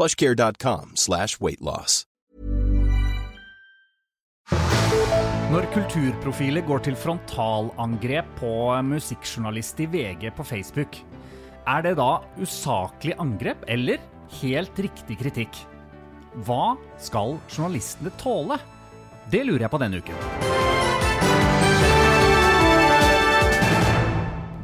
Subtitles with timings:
[0.00, 2.06] plushcare.com slash weightloss.
[5.50, 8.52] Når kulturprofiler går til frontalangrep på
[8.86, 11.00] musikkjournalist i VG på Facebook,
[11.66, 13.98] er det da usaklig angrep eller
[14.40, 15.62] helt riktig kritikk?
[16.46, 18.62] Hva skal journalistene tåle?
[19.30, 20.69] Det lurer jeg på denne uken.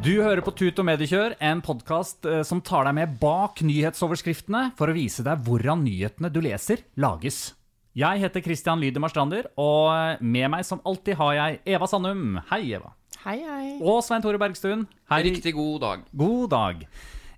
[0.07, 4.93] Du hører på Tut og Mediekjør, en podkast som tar deg med bak nyhetsoverskriftene for
[4.93, 7.55] å vise deg hvordan nyhetene du leser, lages.
[7.97, 12.37] Jeg heter Christian Lydemar Strander, og med meg som alltid har jeg Eva Sandum.
[12.53, 12.93] Hei, Eva.
[13.25, 13.71] Hei, hei.
[13.81, 14.85] Og Svein Tore Bergstuen.
[15.11, 15.23] Hei.
[15.27, 16.05] Riktig god dag.
[16.15, 16.85] God dag.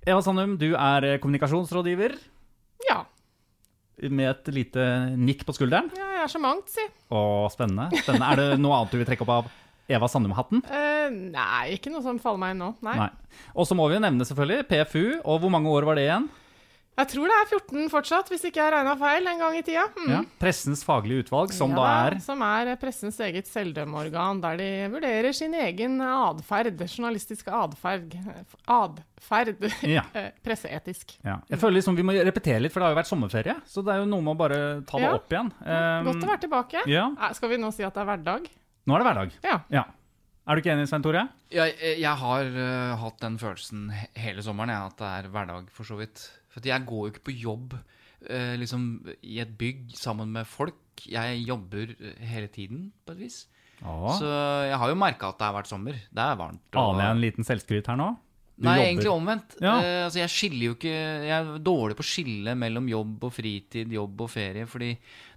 [0.05, 2.19] Eva Sandum, du er kommunikasjonsrådgiver
[2.91, 3.05] Ja.
[4.03, 4.85] med et lite
[5.17, 5.89] nikk på skulderen.
[5.97, 6.85] ja, jeg er så mangt, si.
[7.11, 7.89] Å, spennende.
[8.03, 8.29] spennende.
[8.29, 9.49] Er det noe annet du vil trekke opp av
[9.89, 10.61] Eva Sandum-hatten?
[10.69, 12.73] Uh, nei, ikke noe som faller meg inn nå.
[12.85, 12.99] Nei.
[13.07, 13.41] Nei.
[13.57, 16.29] Og så må vi jo nevne selvfølgelig PFU, og hvor mange år var det igjen?
[16.99, 19.85] Jeg tror det er 14 fortsatt, hvis ikke jeg regna feil en gang i tida.
[19.95, 20.09] Mm.
[20.11, 20.19] Ja.
[20.43, 25.31] Pressens faglige utvalg, som Ja, da er Som er pressens eget selvdømmeorgan, der de vurderer
[25.37, 26.83] sin egen atferd.
[26.83, 28.19] Journalistisk atferd.
[28.67, 29.63] Atferd.
[29.87, 30.03] Ja.
[30.19, 31.15] Eh, Presseetisk.
[31.23, 31.39] ja.
[31.47, 33.55] Jeg føler liksom vi må repetere litt, for det har jo vært sommerferie.
[33.71, 35.53] Så det er jo noe med å bare ta det opp igjen.
[35.63, 36.83] Um, Godt å være tilbake.
[36.91, 37.07] ja.
[37.15, 38.51] Eh, Skal vi nå si at det er hverdag?
[38.89, 39.35] Nå er det hverdag.
[39.45, 39.59] Ja.
[39.75, 39.85] Ja.
[40.49, 41.27] Er du ikke enig, Svein Tore?
[41.53, 45.67] Jeg, jeg har uh, hatt den følelsen he- hele sommeren, jeg, at det er hverdag,
[45.77, 46.23] for så vidt.
[46.55, 48.87] For jeg går jo ikke på jobb uh, liksom
[49.29, 50.79] i et bygg sammen med folk.
[51.07, 53.37] Jeg jobber eh, hele tiden, på et vis.
[53.79, 54.27] Så
[54.67, 55.95] jeg har jo merka at det har vært sommer.
[56.11, 56.65] Det er varmt.
[56.73, 58.09] og- Aner jeg en liten selvskryt her nå?
[58.59, 58.89] Nei, jobber.
[58.89, 59.59] egentlig omvendt.
[59.63, 59.75] Ja.
[59.79, 60.95] Uh, altså jeg skiller jo ikke
[61.29, 64.89] Jeg er dårlig på å skille mellom jobb og fritid, jobb og ferie, fordi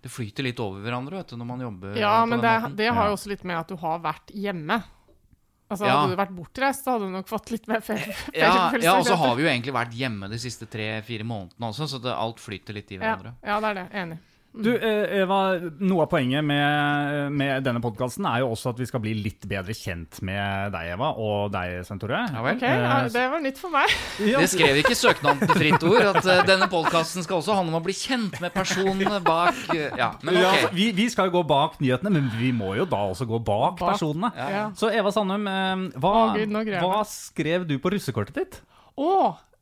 [0.02, 3.12] det flyter litt over hverandre vet du, når man jobber Ja, men det, det har
[3.12, 4.82] jo også litt med at du har vært hjemme.
[5.72, 6.00] Altså, Ja.
[6.02, 8.16] Hadde du vært bortreist, så hadde du nok fått litt mer ferie.
[8.36, 11.88] Ja, ja, og så har vi jo egentlig vært hjemme de siste tre-fire månedene også,
[11.94, 13.38] så det, alt flyter litt i ja, hverandre.
[13.40, 13.88] ja, det er det.
[14.02, 14.18] Enig.
[14.52, 18.88] Du, eh, Eva, Noe av poenget med, med denne podkasten er jo også at vi
[18.90, 22.02] skal bli litt bedre kjent med deg, Eva, og deg, Sentore.
[22.02, 22.36] Tore.
[22.36, 22.58] Ja vel.
[22.58, 23.94] Ok, ja, Det var nytt for meg.
[24.42, 27.80] Det skrev ikke søknaden til Fritt Ord, at eh, denne podkasten skal også handle om
[27.80, 31.38] å bli kjent med personene bak eh, Ja, men Ja, altså, vi, vi skal jo
[31.38, 33.94] gå bak nyhetene, men vi må jo da også gå bak, Bak.
[33.94, 34.34] personene.
[34.36, 34.66] Ja.
[34.76, 38.60] Så Eva Sandum, eh, hva, oh, Gud, hva skrev du på russekortet ditt?
[39.00, 39.14] Å,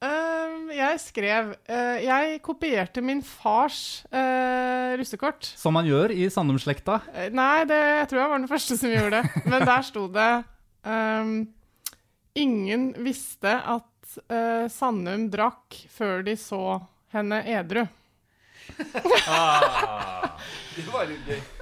[0.06, 5.52] øhm, jeg skrev uh, Jeg kopierte min fars uh, russekort.
[5.60, 7.00] Som man gjør i Sandum-slekta.
[7.14, 9.44] Eh, Nei, det, jeg tror jeg var den første som gjorde det.
[9.46, 10.32] Men der sto det
[10.88, 11.34] um,
[12.40, 13.86] Ingen visste at
[14.74, 16.80] Sandum drakk før de så
[17.14, 17.84] henne edru.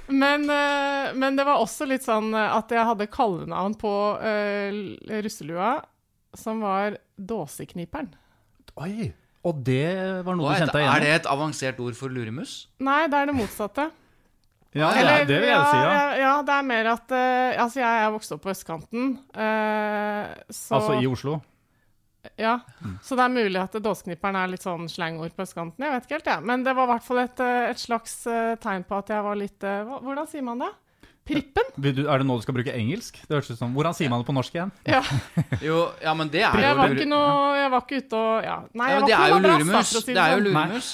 [0.06, 3.92] Men, øh, men det var også litt sånn at jeg hadde kallenavn på
[5.24, 5.74] russelua,
[6.36, 8.12] som var Dåsekniperen.
[8.84, 9.10] Oi!
[9.48, 9.84] Og det
[10.26, 11.08] var noe Hva du er, kjente deg det, er igjen i?
[11.08, 12.54] det et avansert ord for luremus?
[12.84, 13.86] Nei, det er det motsatte.
[14.76, 15.92] Ja, ja, Eller, det vil jeg si, ja.
[15.92, 16.16] ja.
[16.20, 20.76] Ja, det er mer at eh, Altså, jeg er vokst opp på østkanten, eh, så
[20.76, 21.38] Altså i Oslo.
[22.36, 22.58] Ja.
[23.02, 25.84] Så det er mulig at dåseknipperen er litt sånn slangord på østkanten.
[25.86, 26.44] Jeg vet ikke helt, jeg.
[26.50, 29.24] Men det var i hvert fall et, eh, et slags eh, tegn på at jeg
[29.24, 30.70] var litt eh, hva, Hvordan sier man det?
[31.28, 31.68] Prippen?
[31.78, 33.20] Du, er det nå du skal bruke engelsk?
[33.28, 34.72] Det høres ut som, Hvordan sier man det på norsk igjen?
[34.88, 35.02] Ja.
[35.68, 38.44] Jo, ja, men det er Jeg jo var ikke noe Jeg var ikke ute og
[38.48, 38.56] Ja.
[38.72, 39.92] Nei, jeg ja, var Det ikke er jo noe madrass, da, luremus.
[39.92, 40.46] for å si Det er jo sånn.
[40.48, 40.90] luremus.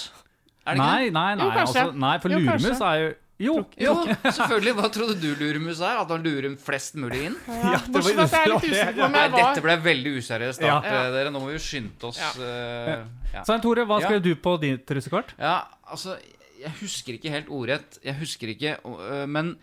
[0.64, 1.44] Er det ikke Nei, nei, nei.
[1.44, 3.12] Jo, altså, nei for Jo, luremus er jo
[3.44, 3.54] Jo!
[3.82, 3.92] Jo,
[4.38, 4.72] selvfølgelig.
[4.78, 5.96] Hva trodde du luremus er?
[6.04, 7.34] At han lurer flest mulig inn?
[7.50, 10.62] Ja, det var- jeg er usikker på om Nei, jeg var dette ble veldig useriøst.
[10.62, 10.76] Ja.
[10.86, 11.32] eh, dere.
[11.34, 12.20] Nå må vi skynde oss.
[12.22, 12.30] Ja.
[12.46, 13.02] eh,
[13.34, 13.42] ja.
[13.48, 14.06] Svein Tore, hva Ja.
[14.06, 15.34] skrev du på ditt russekort?
[15.38, 15.56] Ja,
[15.90, 16.14] altså
[16.62, 17.98] Jeg husker ikke helt ordrett.
[18.06, 19.56] Jeg husker ikke øh, Men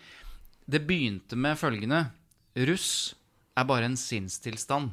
[0.69, 2.05] det begynte med følgende
[2.67, 3.15] Russ
[3.57, 4.91] er bare en sinnstilstand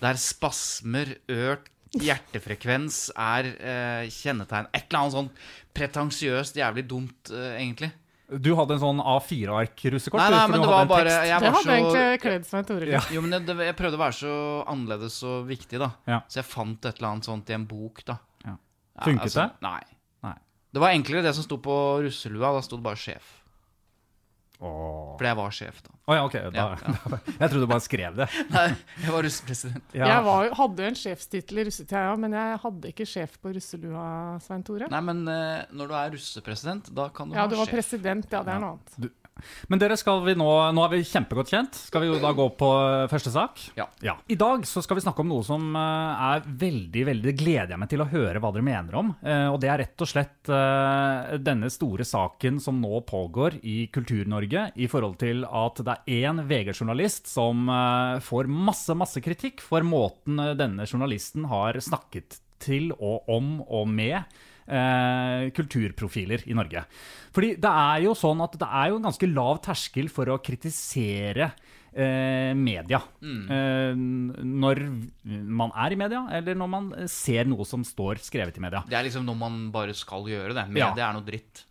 [0.00, 1.70] der spasmer, økt
[2.00, 5.30] hjertefrekvens er eh, kjennetegn Et eller annet sånn
[5.76, 7.90] pretensiøst, jævlig dumt, eh, egentlig.
[8.30, 10.22] Du hadde en sånn A4-ark-russekort?
[10.22, 12.86] Nei, nei, men det var bare jeg Det hadde hadde egentlig så, kledd som Tore
[12.86, 12.94] litt.
[12.94, 13.00] Ja.
[13.10, 14.34] Jo, men jeg, Jeg prøvde å være så
[14.70, 15.90] annerledes og viktig, da.
[16.06, 16.20] Ja.
[16.30, 18.20] Så jeg fant et eller annet sånt i en bok, da.
[18.44, 18.54] Ja.
[18.54, 19.66] Ja, Funket altså, det?
[19.66, 19.82] Nei.
[20.28, 20.36] Nei.
[20.70, 21.76] Det var enklere det som sto på
[22.06, 22.54] russelua.
[22.54, 23.34] Da sto det bare sjef.
[24.60, 25.16] Åh.
[25.16, 25.94] Fordi jeg var sjef, da.
[26.10, 26.34] Oh, ja, ok.
[26.50, 26.66] Da, Ja,
[27.40, 28.26] jeg trodde du bare skrev det.
[28.54, 28.64] Nei,
[29.04, 29.94] jeg var russepresident.
[29.96, 30.08] Ja.
[30.10, 33.54] Jeg var, hadde jo en sjefstittel i russetida, ja, men jeg hadde ikke sjef på
[33.56, 34.04] russelua,
[34.44, 34.90] Svein Tore.
[34.92, 37.78] Nei, men uh, når du er russepresident, da kan du Ja, ha du var sjef.
[37.78, 39.16] president, ja, det er noe annet.
[39.70, 41.76] Men dere skal vi nå Nå er vi kjempegodt kjent.
[41.88, 43.60] Skal vi jo da gå på eh, første sak?
[43.78, 43.86] Ja.
[44.30, 47.80] I dag så skal vi snakke om noe som eh, er veldig, veldig gleder jeg
[47.82, 49.12] meg til å høre hva dere mener om.
[49.22, 53.78] Eh, Og det er rett og slett eh, denne store saken som nå pågår i
[53.92, 57.66] Kultur-Norge i forhold til at det er én VG-journalist som
[58.24, 64.20] får masse, masse kritikk for måten denne journalisten har snakket til og om og med
[64.70, 66.84] eh, kulturprofiler i Norge.
[67.34, 70.40] Fordi det er jo sånn at det er jo en ganske lav terskel for å
[70.42, 71.50] kritisere
[71.92, 73.02] eh, media.
[73.22, 74.82] Eh, når
[75.30, 78.84] man er i media, eller når man ser noe som står skrevet i media.
[78.88, 80.68] Det er liksom noe man bare skal gjøre, det.
[80.74, 80.90] Ja.
[80.92, 81.66] Media er noe dritt.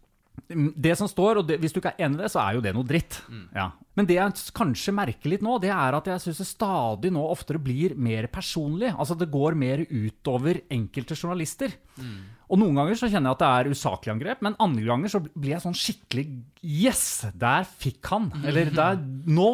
[0.50, 2.64] Det som står, og det, hvis du ikke er enig i det, så er jo
[2.64, 3.20] det noe dritt.
[3.54, 3.68] Ja.
[4.00, 7.26] Men det jeg kanskje merker litt nå, det er at jeg syns det stadig nå
[7.28, 8.94] oftere blir mer personlig.
[8.96, 11.76] Altså det går mer utover enkelte journalister.
[12.50, 15.22] Og noen ganger så kjenner jeg at det er usaklig angrep, men andre ganger så
[15.22, 16.26] blir jeg sånn skikkelig
[16.66, 17.04] Yes!
[17.38, 18.32] Der fikk han!
[18.44, 18.98] Eller der
[19.30, 19.52] Nå!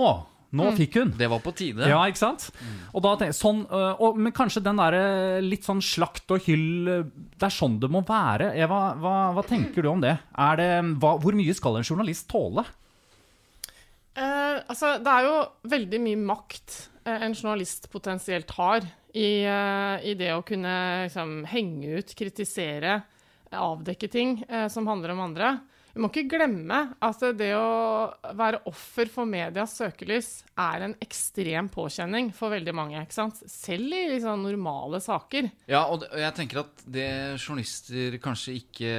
[0.56, 1.12] Nå fikk hun!
[1.20, 1.88] Det var på tide.
[1.90, 2.48] Ja, ikke sant?
[2.96, 6.32] Og da tenker jeg, sånn, øh, og, Men kanskje den der øh, litt sånn slakt
[6.32, 7.04] og hyll øh,
[7.36, 8.54] Det er sånn det må være.
[8.64, 10.16] Eva, hva, hva tenker du om det?
[10.40, 10.72] Er det
[11.04, 12.64] hva, hvor mye skal en journalist tåle?
[14.16, 15.40] Eh, altså, det er jo
[15.76, 20.76] veldig mye makt eh, en journalist potensielt har i, eh, i det å kunne
[21.06, 23.00] liksom, henge ut, kritisere,
[23.56, 25.56] avdekke ting eh, som handler om andre.
[25.96, 26.78] Vi må ikke glemme
[27.08, 33.00] at det å være offer for medias søkelys er en ekstrem påkjenning for veldig mange.
[33.00, 33.40] ikke sant?
[33.48, 35.48] Selv i liksom, normale saker.
[35.72, 37.08] Ja, og jeg tenker at det
[37.38, 38.98] journalister kanskje ikke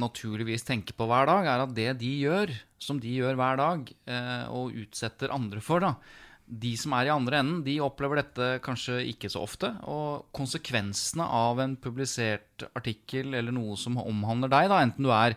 [0.00, 3.92] naturligvis tenker på hver dag, er at det de gjør, som de gjør hver dag,
[4.08, 8.46] eh, og utsetter andre for, da De som er i andre enden, de opplever dette
[8.64, 9.68] kanskje ikke så ofte.
[9.84, 15.36] Og konsekvensene av en publisert artikkel eller noe som omhandler deg, da, enten du er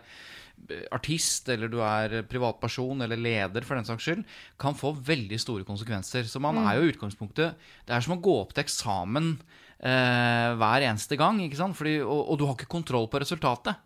[0.94, 4.24] artist, eller du er privatperson eller leder, for den saks skyld,
[4.60, 6.28] kan få veldig store konsekvenser.
[6.30, 9.34] Så man er jo i utgangspunktet Det er som å gå opp til eksamen
[9.82, 11.42] eh, hver eneste gang?
[11.50, 13.76] Fordi, og, og du har ikke kontroll på resultatet.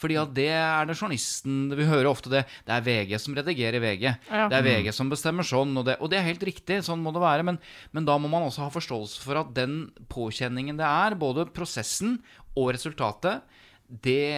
[0.00, 2.42] Fordi at det er det journalisten Vi hører ofte det.
[2.66, 4.06] Det er VG som redigerer VG.
[4.10, 4.46] Ja.
[4.50, 6.80] Det er VG som bestemmer sånn, og det, og det er helt riktig.
[6.86, 7.46] Sånn må det være.
[7.46, 7.60] Men,
[7.94, 12.18] men da må man også ha forståelse for at den påkjenningen det er, både prosessen
[12.58, 13.44] og resultatet,
[13.84, 14.34] det,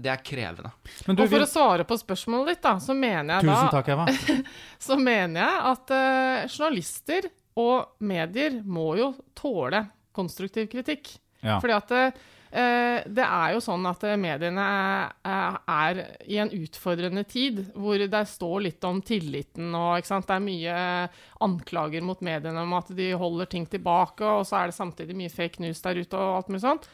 [0.00, 0.72] det er krevende.
[1.06, 3.68] Men du, Og for vil, å svare på spørsmålet ditt, da, så mener jeg tusen
[3.68, 4.42] da takk, Eva.
[4.88, 9.84] så mener jeg at uh, journalister og medier må jo tåle
[10.16, 11.12] konstruktiv kritikk.
[11.40, 11.58] Ja.
[11.60, 12.18] Fordi at eh,
[12.50, 18.22] det er jo sånn at eh, mediene er, er i en utfordrende tid, hvor det
[18.26, 20.26] står litt om tilliten og ikke sant?
[20.26, 20.80] Det er mye
[21.46, 25.32] anklager mot mediene om at de holder ting tilbake, og så er det samtidig mye
[25.32, 26.90] fake news der ute og alt mulig sånt.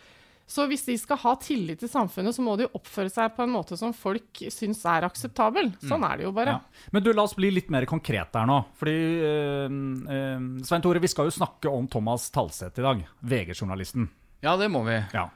[0.47, 3.50] Så hvis de skal ha tillit til samfunnet, så må de oppføre seg på en
[3.50, 5.73] måte som folk syns er akseptabel.
[5.82, 6.55] Sånn er det jo bare.
[6.55, 6.85] Ja.
[6.95, 8.61] Men du, la oss bli litt mer konkret der nå.
[8.78, 8.95] Fordi
[9.26, 13.02] øh, øh, Svein Tore, vi skal jo snakke om Thomas Talseth i dag.
[13.26, 14.07] VG-journalisten.
[14.47, 15.00] Ja, det må vi.
[15.16, 15.26] Ja.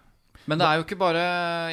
[0.48, 1.22] Men det er jo ikke bare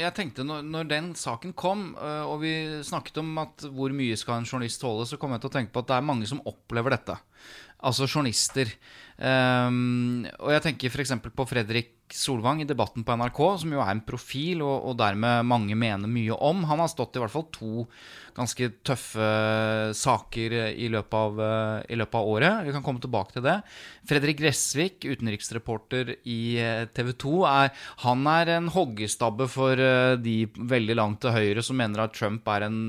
[0.01, 4.17] Jeg tenkte når, når den saken kom, øh, og vi snakket om at hvor mye
[4.19, 6.27] skal en journalist tåle, så kom jeg til å tenke på at det er mange
[6.29, 7.15] som opplever dette.
[7.86, 8.72] Altså journalister.
[9.17, 11.13] Um, og jeg tenker f.eks.
[11.34, 15.46] på Fredrik Solvang i Debatten på NRK, som jo er en profil, og, og dermed
[15.50, 16.63] mange mener mye om.
[16.69, 17.88] Han har stått i hvert fall to
[18.38, 19.27] ganske tøffe
[19.98, 22.62] saker i løpet av, øh, i løpet av året.
[22.67, 23.57] Vi kan komme tilbake til det.
[24.10, 26.39] Fredrik Gressvik, utenriksreporter i
[26.93, 27.74] TV 2, er,
[28.05, 32.48] han er en hoggestabbe for øh, de veldig langt til høyre som mener at Trump
[32.53, 32.81] er en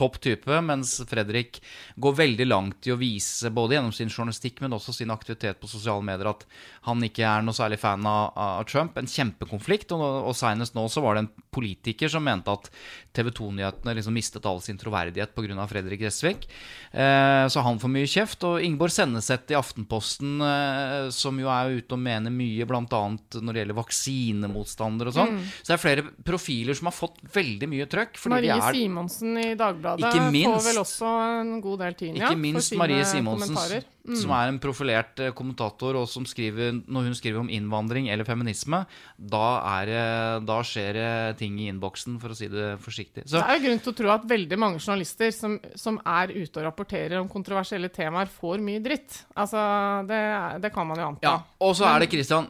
[0.00, 1.60] topp type, mens Fredrik
[2.00, 5.68] går veldig langt i å vise, både gjennom sin journalistikk, men også sin aktivitet på
[5.70, 6.46] sosiale medier, at
[6.88, 8.96] han ikke er noe særlig fan av, av Trump.
[8.96, 9.92] En kjempekonflikt.
[9.96, 12.70] Og, og senest nå så var det en politiker som mente at
[13.16, 15.66] TV 2-nyhetene liksom mistet all sin troverdighet pga.
[15.70, 16.46] Fredrik Gressvik.
[16.92, 18.46] Eh, så han får mye kjeft.
[18.48, 22.84] Og Ingeborg Senneset i Aftenposten, eh, som jo er ute og mener mye, bl.a.
[22.86, 25.38] når det gjelder vaksinemotstandere og sånn.
[25.60, 28.20] Så det er flere profiler som har fått veldig mye trøkk.
[28.30, 32.16] Marie er Simonsen i Dagbladet Dagbladet Ikke minst- får vel også en god del tyn,
[32.16, 33.82] ja, Ikke minst Marie Simonsen.
[34.00, 34.16] Mm.
[34.16, 38.24] som er en profilert eh, kommentator, og som skriver, når hun skriver om innvandring eller
[38.24, 38.80] feminisme,
[39.20, 39.42] da,
[39.82, 43.26] er da skjer det ting i innboksen, for å si det forsiktig.
[43.28, 46.32] Så, Det er jo grunn til å tro at veldig mange journalister som, som er
[46.32, 49.20] ute og rapporterer om kontroversielle temaer, får mye dritt.
[49.36, 49.60] Altså,
[50.08, 50.20] det,
[50.64, 51.26] det kan man jo anta.
[51.28, 52.48] ja, og så er det Christian.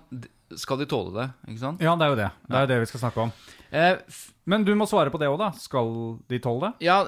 [0.56, 1.28] Skal de tåle det?
[1.52, 1.82] Ikke sant?
[1.82, 2.30] Ja, det er jo det.
[2.48, 3.34] Det er jo det vi skal snakke om.
[3.70, 3.98] Eh,
[4.50, 5.50] Men du må svare på det òg, da.
[5.60, 5.92] Skal
[6.30, 6.86] de tåle det?
[6.88, 6.98] Ja,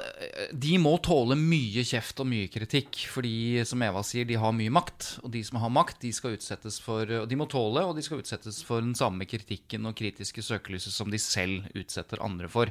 [0.55, 3.01] de må tåle mye kjeft og mye kritikk.
[3.11, 3.35] Fordi,
[3.67, 5.09] som Eva sier, de har mye makt.
[5.25, 8.05] Og de som har makt, de skal utsettes for Og de må tåle, og de
[8.07, 12.71] skal utsettes for den samme kritikken og kritiske søkelyset som de selv utsetter andre for.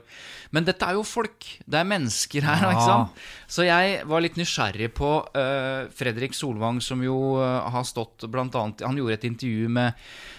[0.56, 1.48] Men dette er jo folk.
[1.68, 2.72] Det er mennesker her, Ja.
[2.72, 3.22] ikke sant?
[3.52, 8.56] Så jeg var litt nysgjerrig på uh, Fredrik Solvang, som jo eh, har stått blant
[8.56, 9.98] annet Han gjorde et intervju med,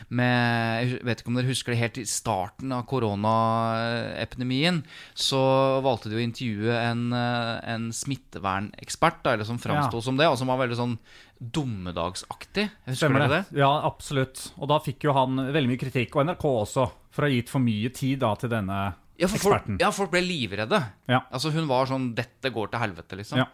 [0.08, 2.86] med Jeg vet ikke om dere husker det, helt i starten av
[4.26, 4.82] koronaepidemien.
[5.14, 5.38] Så
[5.82, 10.00] valgte de å intervjue en, eh, en smittevernekspert, da, eller som framsto Ja.
[10.00, 10.98] som det, og som var veldig sånn
[11.42, 12.70] dommedagsaktig.
[12.86, 13.58] Husker Stemmer dere det?
[13.58, 14.52] Ja, absolutt.
[14.58, 17.48] Og da fikk jo han veldig mye kritikk, og NRK også, for å ha gitt
[17.48, 19.78] for mye tid da til denne Ja, for folk, eksperten.
[19.80, 20.92] ja, folk ble livredde.
[21.08, 21.20] Ja.
[21.32, 23.38] Altså Hun var sånn 'Dette går til helvete', liksom.
[23.38, 23.46] Ja.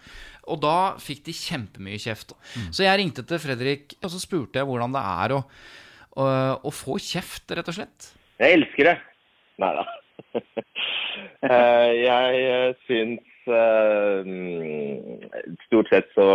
[0.47, 2.33] Og da fikk de kjempemye kjeft.
[2.71, 5.45] Så jeg ringte til Fredrik, og så spurte jeg hvordan det er å,
[6.17, 8.13] å, å få kjeft, rett og slett.
[8.39, 8.99] Jeg elsker det.
[9.59, 9.85] Nei da.
[11.39, 15.29] Eh, jeg eh, syns eh, mm,
[15.67, 16.27] Stort sett så,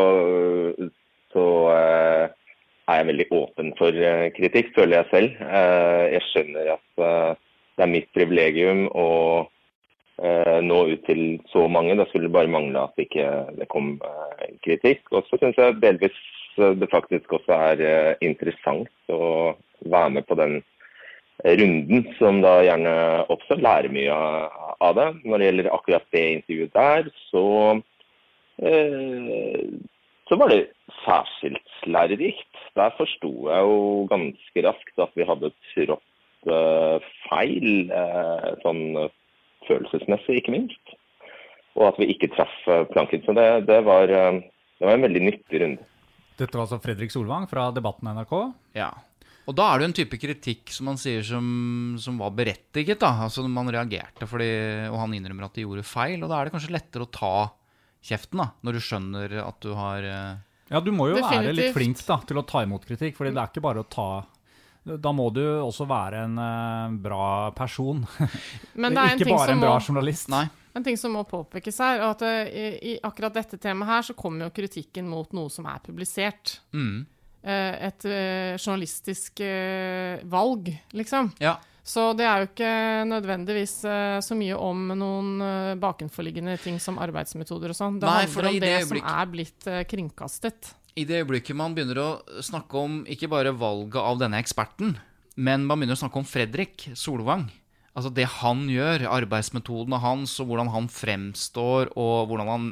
[1.33, 3.99] så er jeg veldig åpen for
[4.37, 5.43] kritikk, føler jeg selv.
[6.13, 9.09] Jeg skjønner at det er mitt privilegium å
[10.63, 11.95] nå ut til så mange.
[11.99, 15.07] Da skulle det bare mangle at ikke det kom eh, kritikk.
[15.11, 16.19] Og så syns jeg delvis
[16.55, 19.55] det faktisk også er interessant å
[19.89, 20.59] være med på den
[21.43, 22.93] runden, som da gjerne
[23.31, 25.09] også lærer mye av, det.
[25.23, 27.45] Når det gjelder akkurat det intervjuet der, så
[28.63, 29.67] eh,
[30.29, 30.61] så var det
[31.03, 32.61] særskilt lærerikt.
[32.79, 38.83] Der forsto jeg jo ganske raskt at vi hadde trådt eh, feil, eh, sånn
[39.67, 40.97] følelsesmessig ikke minst.
[41.75, 42.55] Og at vi ikke traff
[42.93, 43.23] planken.
[43.25, 45.87] Så det, det, var, det var en veldig nyttig runde.
[46.37, 48.33] Dette var altså Fredrik Solvang fra Debatten NRK.
[48.77, 48.91] Ja.
[49.43, 51.45] Og da er det jo en type kritikk som man sier som,
[51.99, 53.01] som var berettiget.
[53.01, 54.47] da, altså Man reagerte fordi,
[54.87, 56.21] og han innrømmer at de gjorde feil.
[56.23, 57.33] Og da er det kanskje lettere å ta
[58.03, 60.31] kjeften, da, når du skjønner at du har eh,
[60.71, 63.43] Ja, du må jo være litt flink da, til å ta imot kritikk, fordi det
[63.43, 64.07] er ikke bare å ta
[65.03, 68.03] Da må du også være en uh, bra person.
[68.81, 70.31] Men det er en ikke ting, bare som en må, bra journalist.
[70.33, 70.45] Nei.
[70.75, 74.07] en ting som må påpekes her, og at uh, i, i akkurat dette temaet her
[74.09, 76.57] så kommer jo kritikken mot noe som er publisert.
[76.75, 77.05] Mm.
[77.43, 81.33] Eh, et eh, journalistisk eh, valg, liksom.
[81.43, 81.57] Ja.
[81.83, 82.73] Så det er jo ikke
[83.09, 83.73] nødvendigvis
[84.23, 85.33] så mye om noen
[85.81, 87.97] bakenforliggende ting som arbeidsmetoder og sånn.
[87.99, 90.69] Det Nei, handler om det, det som er blitt kringkastet.
[90.95, 92.07] I det øyeblikket man begynner å
[92.39, 94.95] snakke om ikke bare valget av denne eksperten,
[95.35, 97.49] men man begynner å snakke om Fredrik Solvang.
[97.93, 102.63] Altså det han gjør, arbeidsmetodene hans, og hvordan han fremstår, og hvordan han,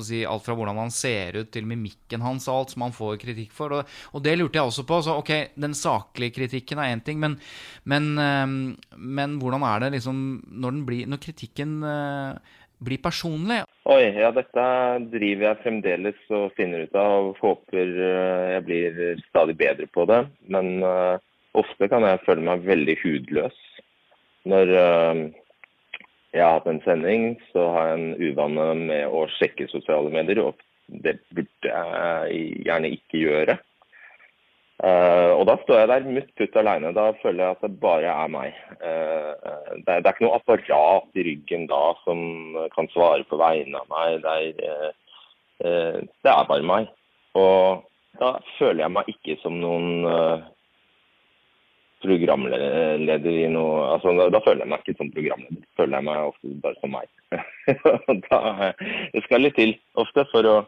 [0.00, 3.18] si, alt fra hvordan han ser ut til mimikken hans og alt som han får
[3.20, 3.76] kritikk for.
[3.76, 5.02] Og, og det lurte jeg også på.
[5.04, 7.36] Så ok, den saklige kritikken er én ting, men,
[7.84, 13.62] men, eh, men hvordan er det liksom når, blir, når kritikken eh, blir personlig?
[13.90, 14.64] Oi, ja dette
[15.12, 17.30] driver jeg fremdeles og finner ut av.
[17.30, 20.22] og Håper eh, jeg blir stadig bedre på det.
[20.48, 21.16] Men eh,
[21.60, 23.66] ofte kan jeg føle meg veldig hudløs.
[24.48, 25.22] Når eh,
[26.32, 30.40] jeg har hatt en sending, så har jeg en uvane med å sjekke sosiale medier.
[30.44, 33.58] Og det burde jeg gjerne ikke gjøre.
[34.80, 36.94] Eh, og da står jeg der mutt putt alene.
[36.96, 38.62] Da føler jeg at det bare er meg.
[38.80, 39.50] Eh,
[39.84, 44.24] det, er, ikke noe apparat i ryggen da som kan svare på vegne av meg.
[44.24, 44.96] Det er,
[45.60, 46.88] det er bare meg.
[47.36, 47.84] Og
[48.16, 50.48] da føler jeg meg ikke som noen
[52.02, 55.62] programleder i noe altså, da, da føler jeg meg ikke som programleder.
[55.78, 57.08] Føler jeg meg ofte bare som meg.
[58.26, 58.72] Da,
[59.14, 60.58] det skal litt til ofte for å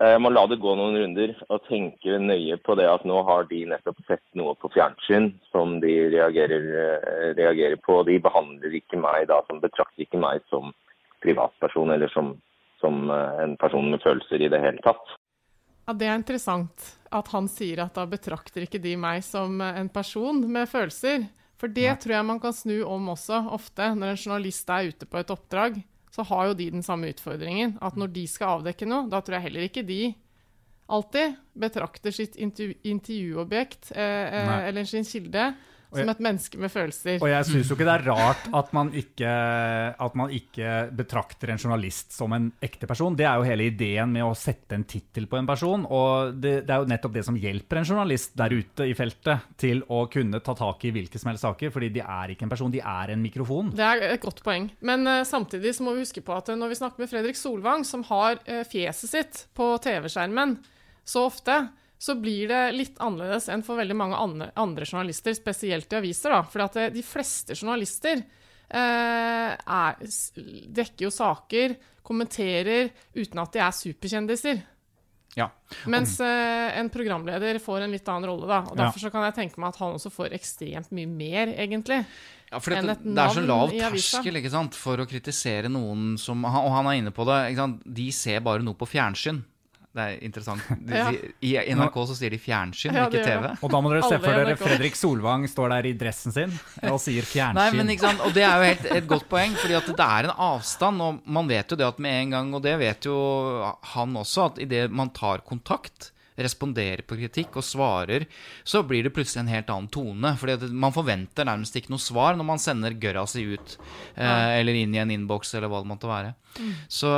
[0.00, 3.44] jeg må la det gå noen runder og tenke nøye på det at nå har
[3.50, 7.98] de nettopp sett noe på fjernsyn som de reagerer, eh, reagerer på.
[8.08, 10.72] De behandler ikke meg da, som betrakter ikke meg som
[11.22, 12.32] privatperson eller som,
[12.80, 15.12] som eh, en person med følelser i det hele tatt.
[15.86, 19.80] Ja, Det er interessant at han sier at da betrakter ikke de meg som eh,
[19.80, 21.26] en person med følelser.
[21.60, 23.92] For det tror jeg man kan snu om også, ofte.
[23.94, 25.78] Når en journalist er ute på et oppdrag,
[26.12, 27.76] så har jo de den samme utfordringen.
[27.80, 30.02] At når de skal avdekke noe, da tror jeg heller ikke de
[30.92, 35.52] alltid betrakter sitt intervju intervjuobjekt eh, eh, eller sin kilde
[35.92, 37.18] som et menneske med følelser.
[37.22, 39.32] Og jeg syns jo ikke det er rart at man, ikke,
[40.06, 43.16] at man ikke betrakter en journalist som en ekte person.
[43.18, 45.86] Det er jo hele ideen med å sette en tittel på en person.
[45.88, 49.48] Og det, det, er jo nettopp det som hjelper en journalist der ute i feltet
[49.60, 51.74] til å kunne ta tak i hvilke som helst saker.
[51.74, 53.72] Fordi de er ikke en person, de er en mikrofon.
[53.76, 54.70] Det er et godt poeng.
[54.84, 57.86] Men uh, samtidig så må vi huske på at når vi snakker med Fredrik Solvang,
[57.88, 60.58] som har uh, fjeset sitt på TV-skjermen
[61.04, 61.56] så ofte,
[62.02, 66.34] så blir det litt annerledes enn for veldig mange andre, journalister, spesielt i aviser.
[66.34, 70.00] da, For eh, de fleste journalister eh, er,
[70.80, 74.64] dekker jo saker, kommenterer, uten at de er superkjendiser.
[75.38, 75.46] Ja.
[75.86, 78.50] Mens eh, en programleder får en litt annen rolle.
[78.50, 81.54] da, og Derfor så kan jeg tenke meg at han også får ekstremt mye mer,
[81.54, 82.02] egentlig.
[82.50, 86.42] Ja, for det, det, er så lav terskel ikke sant, for å kritisere noen som
[86.44, 87.38] Og han er inne på det.
[87.86, 89.44] De ser bare noe på fjernsyn.
[89.92, 90.64] Det er interessant.
[90.88, 91.10] De, ja.
[91.44, 93.48] I NRK så sier de fjernsyn, ja, ikke TV.
[93.60, 96.54] Og da må dere se for dere Fredrik Solvang står der i dressen sin
[96.88, 97.60] og sier fjernsyn.
[97.60, 100.06] Nei, men ikke sant, Og det er jo helt, et godt poeng, fordi at det
[100.06, 101.04] er en avstand.
[101.04, 103.18] Og man vet jo det at med en gang, og det vet jo
[103.92, 106.08] han også, at idet man tar kontakt,
[106.46, 108.26] responderer på kritikk og svarer,
[108.64, 110.34] så blir det plutselig en helt annen tone.
[110.40, 113.76] Fordi man forventer nærmest ikke noe svar når man sender gørra si ut,
[114.16, 116.34] eh, eller inn i en innboks, eller hva det måtte være.
[116.58, 116.72] Mm.
[116.90, 117.10] Så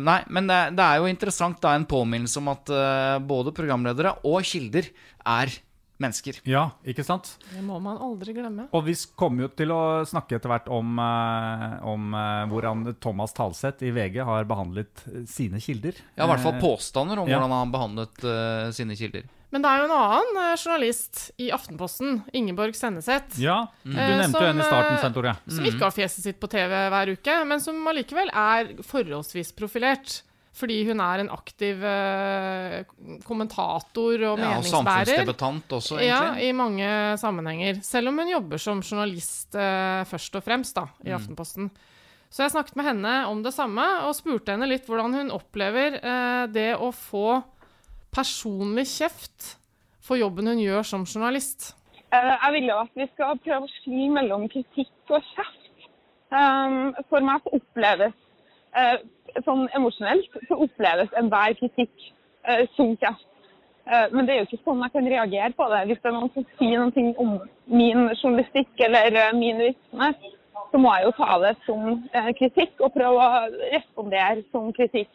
[0.00, 4.14] Nei, men det, det, er jo interessant da en påminnelse om at uh, både programledere
[4.28, 4.88] og kilder
[5.28, 5.52] er
[6.02, 6.40] mennesker.
[6.48, 7.34] Ja, ikke sant?
[7.52, 8.68] Det må man aldri glemme.
[8.76, 13.36] Og vi kommer jo til å snakke etter hvert om, uh, om uh, hvordan Thomas
[13.36, 16.00] Talseth i VG har behandlet sine kilder.
[16.16, 17.38] Ja, i hvert fall påstander om ja.
[17.38, 19.28] hvordan han har behandlet uh, sine kilder.
[19.50, 23.34] Men det er jo en annen journalist i Aftenposten, Ingeborg Senneset.
[23.42, 25.34] Ja, du nevnte jo henne i starten, Sentore.
[25.50, 30.20] Som ikke har fjeset sitt på TV hver uke, men som allikevel er forholdsvis profilert.
[30.56, 32.80] Fordi hun er en aktiv eh,
[33.26, 34.58] kommentator og ja, meningsbærer.
[34.58, 36.08] Og samfunnsdebattant også, egentlig.
[36.10, 36.88] Ja, i mange
[37.22, 37.78] sammenhenger.
[37.86, 41.16] Selv om hun jobber som journalist eh, først og fremst da, i mm.
[41.20, 41.70] Aftenposten.
[42.30, 45.98] Så jeg snakket med henne om det samme, og spurte henne litt hvordan hun opplever
[45.98, 47.40] eh, det å få
[48.14, 49.54] personlig kjeft
[50.02, 51.72] for jobben hun gjør som journalist.
[52.10, 55.56] Eh, jeg vil jo at vi skal prøve å skli mellom kritikk og kjeft.
[56.30, 58.14] Um, for meg så oppleves
[59.44, 62.06] sånn emosjonelt så oppleves enhver kritikk
[62.48, 63.26] eh, som kjeft.
[63.86, 65.80] Eh, men det er jo ikke sånn jeg kan reagere på det.
[65.88, 67.32] Hvis det er noen som sier noe om
[67.70, 70.30] min journalistikk eller eh, min virksomhet,
[70.70, 71.86] så må jeg jo ta det som
[72.38, 75.08] kritikk og prøve å respondere som kritikk.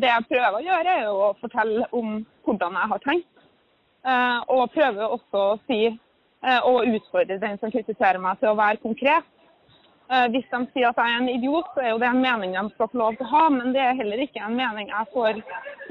[0.00, 2.14] Det jeg prøver å gjøre, er jo å fortelle om
[2.46, 3.42] hvordan jeg har tenkt.
[4.54, 5.82] Og prøve også å si
[6.64, 9.28] og utfordre den som kritiserer meg til å være konkret.
[10.08, 12.54] Eh, hvis de sier at jeg er en idiot, så er jo det en mening
[12.56, 15.10] de skal få lov til å ha, men det er heller ikke en mening jeg
[15.12, 15.42] får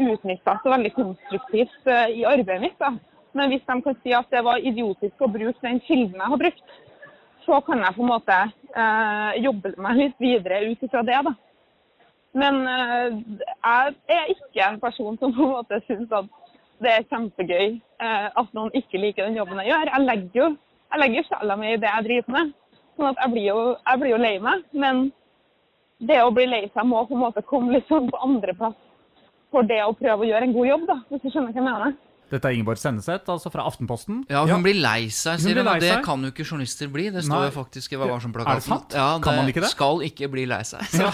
[0.01, 2.79] utnytta så veldig konstruktivt eh, i arbeidet mitt.
[2.81, 2.95] Da.
[3.37, 6.41] Men hvis de kan si at det var idiotisk å bruke den kilden jeg har
[6.41, 6.77] brukt,
[7.45, 11.21] så kan jeg på en måte eh, jobbe meg litt videre ut ifra det.
[11.29, 11.35] da.
[12.41, 16.33] Men eh, jeg er ikke en person som på en måte syns at
[16.81, 19.93] det er kjempegøy eh, at noen ikke liker den jobben jeg gjør.
[19.93, 20.55] Jeg legger jo
[20.87, 22.51] jeg legger sjela mi i det jeg driver med.
[22.97, 24.65] Sånn at jeg blir, jo, jeg blir jo lei meg.
[24.73, 25.07] Men
[26.09, 28.77] det å bli lei seg må på en måte komme litt sånn på andreplass
[29.53, 31.67] for det å prøve å gjøre en god jobb, da, hvis du skjønner hva jeg
[31.69, 31.95] mener.
[32.27, 34.17] Dette er Ingeborg Senneset, altså fra Aftenposten.
[34.27, 34.57] Ja, hun ja.
[34.65, 35.69] blir lei seg, sier hun.
[35.71, 37.05] Og det kan jo ikke journalister bli.
[37.15, 38.57] Det står jo faktisk i Hva var som-plakaten.
[38.57, 38.95] Er det sant?
[38.99, 39.69] Ja, det kan man ikke det?
[39.71, 40.83] Skal ikke bli lei seg.
[40.99, 41.13] Ja.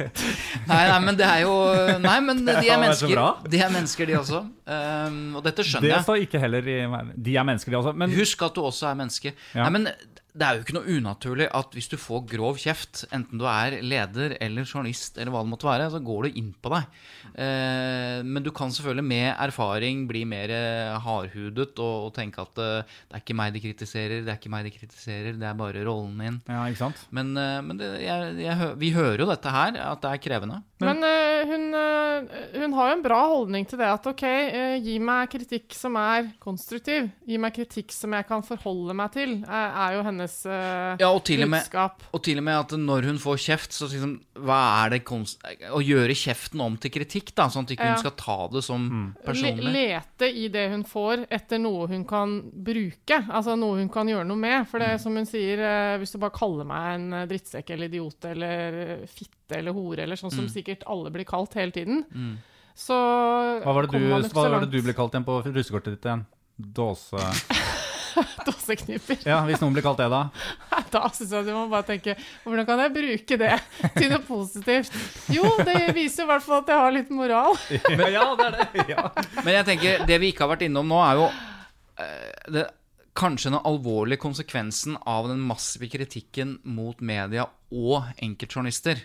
[0.72, 1.54] nei, nei, men det er jo
[2.02, 3.22] Nei, men de er mennesker.
[3.46, 4.42] De er mennesker, de også.
[4.66, 6.00] Um, og dette skjønner jeg.
[6.00, 6.80] Det står ikke heller i
[7.14, 7.94] De er mennesker, de også.
[8.02, 8.18] Men...
[8.18, 9.36] Husk at du også er menneske.
[9.54, 9.86] Nei, men
[10.32, 13.80] det er jo ikke noe unaturlig at hvis du får grov kjeft, enten du er
[13.82, 17.00] leder eller journalist, eller hva det måtte være, så går det inn på deg.
[17.34, 20.52] Eh, men du kan selvfølgelig med erfaring bli mer
[21.02, 24.66] hardhudet og, tenke at eh, det er ikke meg de kritiserer, det er ikke meg
[24.66, 26.40] de kritiserer, det er bare rollen min.
[26.50, 27.04] Ja, ikke sant?
[27.14, 30.62] Men, eh, men det, jeg, jeg, vi hører jo dette her, at det er krevende.
[30.80, 31.04] Men men
[31.48, 31.64] hun,
[32.56, 34.22] hun, har jo en bra holdning til det at OK,
[34.80, 37.10] gi meg kritikk som er konstruktiv.
[37.28, 40.19] Gi meg kritikk som jeg kan forholde meg til, er, er jo hennes
[41.00, 42.00] ja, og til budskap.
[42.02, 45.00] Med, og til og med at når hun får kjeft, så liksom Hva er det
[45.08, 45.40] konst...
[45.44, 48.02] Å gjøre kjeften om til kritikk, da, sånn at ikke hun ja.
[48.02, 49.08] skal ta det som mm.
[49.26, 49.72] personlig.
[49.74, 52.36] lete i det hun får, etter noe hun kan
[52.70, 53.20] bruke.
[53.28, 54.68] Altså noe hun kan gjøre noe med.
[54.70, 55.02] For det mm.
[55.06, 55.64] som hun sier,
[56.00, 58.80] hvis du bare kaller meg en drittsekk eller idiot eller
[59.10, 60.54] fitte eller hore, eller sånn som mm.
[60.54, 62.04] sikkert alle blir kalt hele tiden.
[62.14, 62.38] Mm.
[62.80, 66.08] Så hva var, det du, hva var det du ble kalt igjen på russekortet ditt
[66.08, 66.24] igjen?
[66.56, 67.20] Dåse...
[68.46, 69.20] Dåsekniper.
[69.26, 70.22] Ja, Hvis noen blir kalt det, da?
[70.94, 73.52] Da syns jeg at du må bare tenke Hvordan kan jeg bruke det
[73.96, 74.96] til noe positivt?
[75.32, 77.56] Jo, det viser i hvert fall at jeg har litt moral.
[77.98, 78.84] Men, ja, det er det.
[78.90, 79.06] Ja.
[79.44, 82.66] Men jeg tenker, det vi ikke har vært innom nå, er jo eh, det,
[83.20, 89.02] kanskje den alvorlige konsekvensen av den massive kritikken mot media og enkeltjournalister,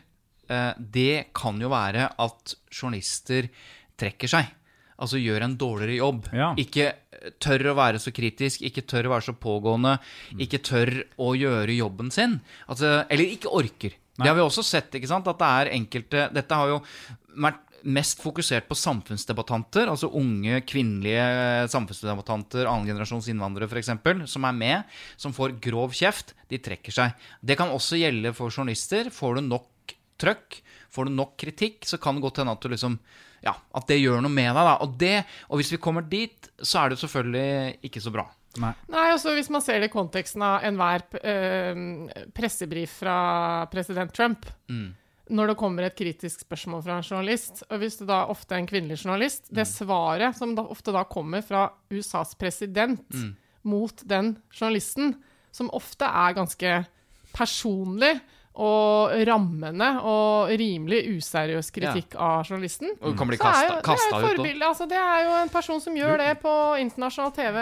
[0.50, 3.50] eh, det kan jo være at journalister
[4.00, 4.54] trekker seg.
[5.02, 6.30] Altså gjør en dårligere jobb.
[6.36, 6.54] Ja.
[6.62, 6.94] Ikke
[7.44, 9.98] tør å være så kritisk, ikke tør å være så pågående,
[10.42, 12.40] ikke tør å gjøre jobben sin.
[12.70, 13.98] Altså, eller ikke orker.
[14.16, 15.28] Det har vi også sett, ikke sant?
[15.28, 16.78] at det er enkelte Dette har jo
[17.44, 23.92] vært mest fokusert på samfunnsdebattanter, altså unge kvinnelige samfunnsdebattanter, annengenerasjons innvandrere f.eks.,
[24.32, 26.34] som er med, som får grov kjeft.
[26.50, 27.28] De trekker seg.
[27.46, 29.12] Det kan også gjelde for journalister.
[29.14, 30.62] Får du nok trøkk,
[30.96, 32.98] får du nok kritikk, så kan det godt hende at du liksom
[33.46, 34.66] ja, at det gjør noe med deg.
[34.66, 38.26] da, Og, det, og hvis vi kommer dit, så er det selvfølgelig ikke så bra.
[38.62, 38.72] Nei.
[38.88, 41.80] Nei, altså Hvis man ser det i konteksten av enhver eh,
[42.32, 43.16] pressebrif fra
[43.68, 44.46] president Trump
[45.28, 48.62] Når det kommer et kritisk spørsmål fra en journalist, og hvis det da ofte er
[48.64, 53.04] en kvinnelig journalist Det svaret som da ofte da kommer fra USAs president
[53.66, 55.16] mot den journalisten,
[55.52, 56.74] som ofte er ganske
[57.36, 58.14] personlig
[58.56, 62.94] og rammende og rimelig useriøs kritikk av journalisten.
[63.02, 64.40] Og du kan bli kasta, ut.
[64.64, 67.60] Altså, det er jo en person som gjør det på internasjonal TV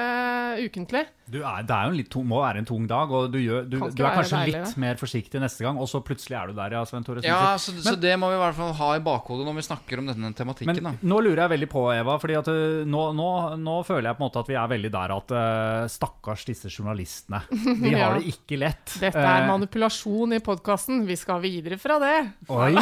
[0.68, 1.06] ukentlig.
[1.34, 3.40] Du er, det er jo en litt tung, må være en tung dag, og du,
[3.42, 6.38] gjør, du, Kan du er kanskje deilig, litt mer forsiktig neste gang, og så plutselig
[6.40, 7.24] er du der, ja, Sven Tore.
[7.26, 9.66] Ja, så, så, så det må vi i hvert fall ha i bakhodet når vi
[9.68, 10.80] snakker om denne tematikken.
[10.80, 11.10] Men da.
[11.14, 13.30] nå lurer jeg veldig på, Eva, fordi at uh, nå, nå,
[13.62, 16.72] nå føler jeg på en måte at vi er veldig der at uh, stakkars disse
[16.74, 17.44] journalistene.
[17.84, 18.08] De Ja.
[18.08, 18.98] har det ikke lett.
[19.02, 21.04] Dette er Eh, manipulasjon i podkasten.
[21.08, 22.14] Vi skal videre fra det.
[22.54, 22.74] Oi,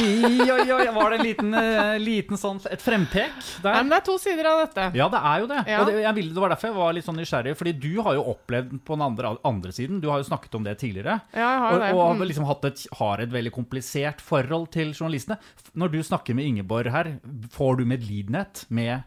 [0.51, 3.33] oi, oi, var det en liten, uh, liten sånn, et frempek
[3.63, 4.89] Nei, men det er to sider av dette.
[4.97, 5.59] Ja, det er jo det.
[5.69, 5.81] Ja.
[5.81, 8.17] Og det, jeg ville, det var derfor jeg var litt sånn nysgjerrig, fordi du har
[8.17, 11.39] jo opplevd på den andre, andre siden, du har jo snakket om det tidligere, Ja,
[11.39, 11.93] jeg har og, det.
[11.93, 12.27] og Mm.
[12.27, 15.37] liksom hatt et, har et veldig komplisert forhold til journalistene.
[15.75, 17.19] Når du snakker med Ingeborg her,
[17.51, 19.03] får du medlidenhet med,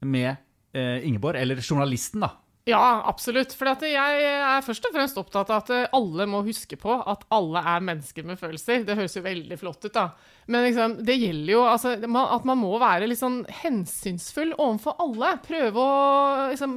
[0.00, 0.36] med
[0.74, 2.30] eh, Ingeborg, eller journalisten da?
[2.68, 3.54] Ja, absolutt.
[3.56, 7.24] For jeg er først og fremst opptatt av at eh, alle må huske på at
[7.32, 8.84] alle er mennesker med følelser.
[8.86, 10.10] Det høres jo veldig flott ut, da.
[10.46, 11.94] Men liksom, det gjelder jo altså,
[12.36, 15.32] at man må være litt sånn hensynsfull overfor alle.
[15.42, 16.76] Prøve å liksom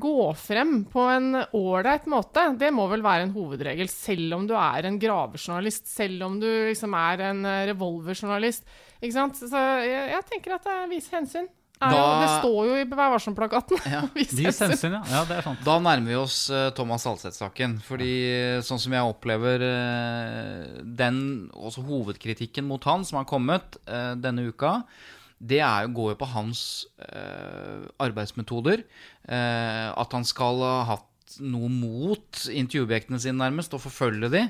[0.00, 2.42] gå frem på en ålreit måte.
[2.58, 6.48] Det må vel være en hovedregel, selv om du er en gravejournalist, selv om du
[6.70, 8.64] liksom er en eh, revolverjournalist.
[9.00, 9.38] Ikke sant?
[9.38, 9.50] Så
[9.84, 11.46] jeg, jeg tenker at det er vis hensyn.
[11.84, 13.80] Jo, Da- det står jo i Vær varsom-plakaten.
[13.90, 14.04] Ja.
[14.14, 14.94] Vis hensyn.
[14.94, 15.02] ja.
[15.10, 15.24] ja.
[15.28, 15.64] Det er sant.
[15.66, 17.74] Da nærmer vi oss uh, Thomas Alseth-saken.
[17.84, 21.18] Fordi eh, sånn som jeg opplever uh, den
[21.52, 24.78] også hovedkritikken mot han som har kommet eh, denne uka,
[25.44, 26.60] det er, jo- går jo på hans
[27.04, 28.84] eh, arbeidsmetoder.
[29.28, 34.42] Eh, at han skal ha hatt noe mot intervjuobjektene sine, nærmest, og forfølge de.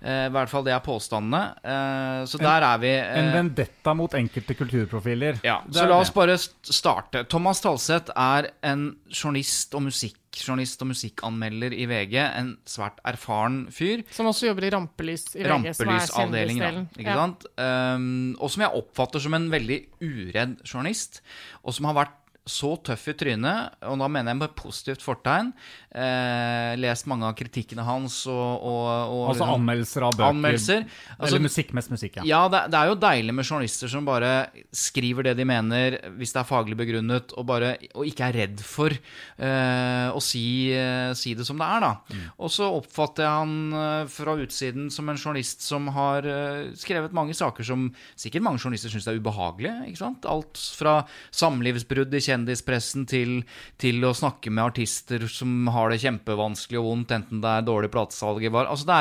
[0.00, 1.40] Eh, I hvert fall det er påstandene.
[1.60, 2.92] Eh, så der er vi.
[2.96, 5.42] En eh, vendetta mot enkelte kulturprofiler.
[5.44, 7.26] ja, så la oss bare starte.
[7.28, 9.84] Thomas Talseth er en journalist og
[10.30, 12.14] musikkjournalist og musikkanmelder i VG.
[12.38, 14.04] En svært erfaren fyr.
[14.14, 16.88] Som også jobber i Rampelys i VG, Rampelysavdelingen.
[16.98, 17.16] Ikke?
[17.58, 21.22] Um, og som jeg oppfatter som en veldig uredd journalist.
[21.64, 22.19] Og som har vært
[22.50, 25.52] så tøff i trynet, og da mener jeg med positivt fortegn.
[25.90, 30.34] Eh, lest mange av kritikkene hans og, og, og Altså liksom- anmeldelser av bøker.
[30.34, 30.84] Anmeldelser.
[31.16, 32.26] Altså, eller musikk, mest musikk, ja.
[32.30, 34.32] ja, det, det er jo deilig med journalister som bare
[34.76, 38.62] skriver det de mener, hvis det er faglig begrunnet, og, bare, og ikke er redd
[38.66, 41.92] for eh, å si, eh, si det som det er, da.
[42.38, 47.14] Og så oppfatter jeg han eh, fra utsiden som en journalist som har eh, skrevet
[47.16, 49.74] mange saker som sikkert mange journalister syns er ubehagelige.
[49.90, 50.26] ikke sant?
[50.30, 51.00] Alt fra
[51.34, 53.40] samlivsbrudd i kjendispressen til,
[53.80, 57.90] til å snakke med artister som har det kjempevanskelig og vondt, enten det er dårlig
[57.92, 58.44] platesalg.
[58.50, 58.98] Altså, det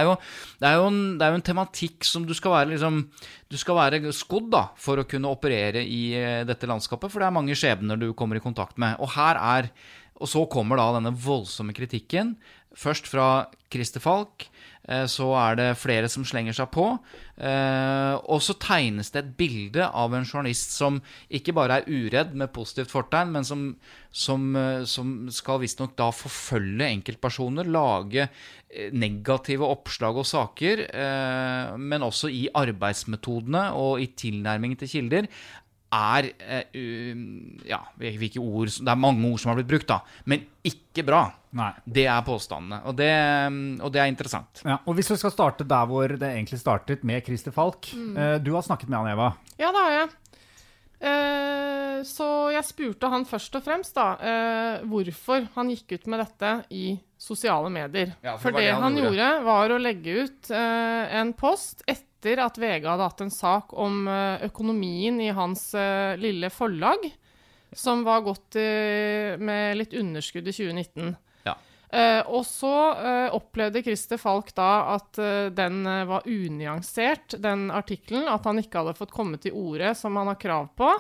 [0.60, 0.70] det
[1.20, 3.02] det er jo en tematikk som du skal være liksom
[3.50, 7.30] Du skal være skodd da, for å kunne operere i eh, dette landskapet, for det
[7.30, 9.00] er mange skjebner du kommer i kontakt med.
[9.00, 9.72] Og her er
[10.20, 12.36] Og så kommer da denne voldsomme kritikken.
[12.76, 14.50] Først fra Christer Falk.
[14.88, 16.86] Eh, Så er det flere som slenger seg på.
[17.38, 22.36] eh, Og så tegnes det et bilde av en journalist som ikke bare er uredd
[22.36, 23.76] med positivt fortegn, men som,
[24.12, 28.30] som, eh, som skal visstnok da forfølge enkeltpersoner, lage
[28.94, 30.84] negative oppslag og saker,
[31.82, 35.26] men også i arbeidsmetodene og i tilnærmingen til kilder,
[35.92, 37.16] er eh,
[37.66, 40.00] Ja, hvilke ord Det er mange ord som har blitt brukt, da,
[40.30, 41.24] men ikke bra.
[41.58, 41.72] Nei.
[41.86, 43.10] Det er påstandene, og det,
[43.82, 44.62] og det er interessant.
[44.66, 47.90] Ja, og Hvis vi skal starte der hvor det egentlig startet, med Christer Falk.
[47.96, 49.32] eh, Du har snakket med han, Eva.
[49.58, 50.10] Ja, det har jeg.
[51.00, 56.20] Eh, så jeg spurte han først og fremst da, eh, hvorfor han gikk ut med
[56.26, 58.14] dette i sosiale medier.
[58.24, 59.16] Ja, for for det det han han gjorde.
[59.16, 64.08] gjorde, var å legge ut en post etter at VG hadde hatt en sak om
[64.08, 67.06] eh, økonomien i hans eh, lille forlag,
[67.72, 71.16] som var gått eh, med litt underskudd i 2019.
[71.48, 71.56] Ja.
[72.30, 72.70] Og så
[73.34, 75.18] opplevde Christer Falk da at
[75.58, 78.28] den var unyansert, den artikkelen.
[78.30, 80.92] At han ikke hadde fått komme til orde som han har krav på.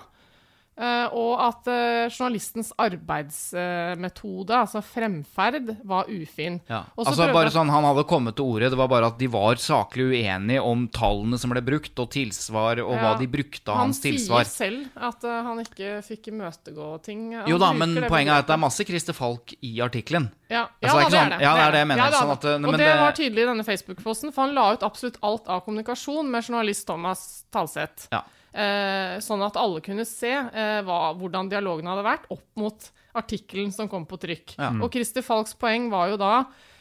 [0.79, 6.59] Eh, og at eh, journalistens arbeidsmetode, altså fremferd, var ufin.
[6.69, 6.85] Ja.
[6.95, 10.05] Altså bare sånn, Han hadde kommet til ordet, det var bare at de var saklig
[10.13, 13.99] uenige om tallene som ble brukt, og tilsvar, og hva de brukte av Han hans
[14.05, 17.27] sier selv at eh, han ikke fikk imøtegå ting.
[17.35, 20.29] Han Jo da, men poenget er at det er masse Christer Falk i artikkelen.
[20.49, 21.43] Ja, Altså, ja da, ikke det er det.
[21.43, 23.49] Ja, det er det jeg mener, Ja, sånn at, og det, det- var tydelig i
[23.51, 28.07] denne Facebook-posten, for han la ut absolutt alt av kommunikasjon med journalist Thomas Talseth.
[28.15, 28.23] Ja.
[28.49, 33.69] Eh, sånn at alle kunne se eh, hva, hvordan dialogen hadde vært opp mot artikkelen
[33.73, 34.55] som kom på trykk.
[34.57, 34.71] Ja.
[34.81, 36.33] Og Christer Falks poeng var jo da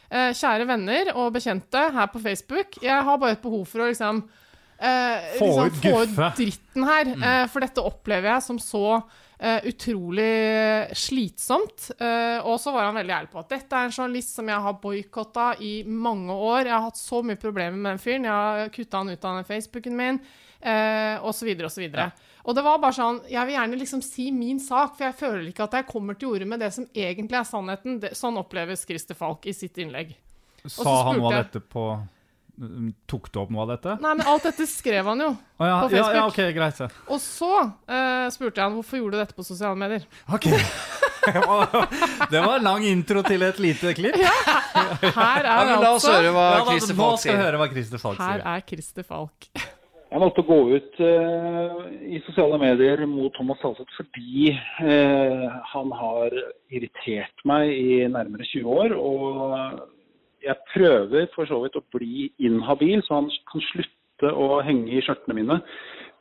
[0.08, 3.90] eh, Kjære venner og bekjente her på Facebook, jeg har bare et behov for å
[3.90, 4.22] liksom
[4.80, 7.12] eh, Få liksom, ut få ut dritten her.
[7.16, 11.90] Eh, for dette opplever jeg som så eh, utrolig slitsomt.
[11.98, 14.66] Eh, og så var han veldig ærlig på at dette er en journalist som jeg
[14.68, 16.64] har boikotta i mange år.
[16.66, 18.28] Jeg har hatt så mye problemer med den fyren.
[18.28, 20.22] Jeg har kutta han ut av den Facebooken min,
[20.60, 22.10] eh, og så videre og så videre.
[22.48, 25.48] Og det var bare sånn Jeg vil gjerne liksom si min sak, for jeg føler
[25.50, 27.98] ikke at jeg kommer til orde med det som egentlig er sannheten.
[28.04, 30.14] Det, sånn oppleves Christer Falk i sitt innlegg.
[30.64, 31.90] Sa han noe av dette på
[33.06, 33.92] Tok du opp noe av dette?
[34.02, 35.28] Nei, men alt dette skrev han jo.
[35.30, 36.80] Oh, ja, På ja, ja, okay, ok, greit.
[37.06, 40.08] Og så eh, spurte jeg han hvorfor gjorde du dette på sosiale medier.
[40.26, 40.48] Ok.
[42.32, 44.18] det var en lang intro til et lite klipp.
[44.18, 44.34] Ja.
[44.74, 48.26] Her Ja, er men La oss altså høre hva Ja, Christer Falk sier.
[48.26, 49.50] Her er Christer Falk.
[50.08, 51.72] Jeg valgte å gå ut eh,
[52.16, 55.44] i sosiale medier mot Thomas Salseth fordi eh,
[55.74, 56.32] han har
[56.72, 58.94] irritert meg i nærmere 20 år.
[58.96, 64.96] Og jeg prøver for så vidt å bli inhabil, så han kan slutte å henge
[64.96, 65.60] i skjørtene mine.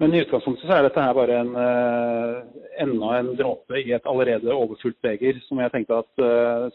[0.04, 4.12] Men i utgangspunktet så er dette her bare en, eh, enda en dråpe i et
[4.12, 5.40] allerede overfullt beger.
[5.48, 6.12] Som jeg tenkte at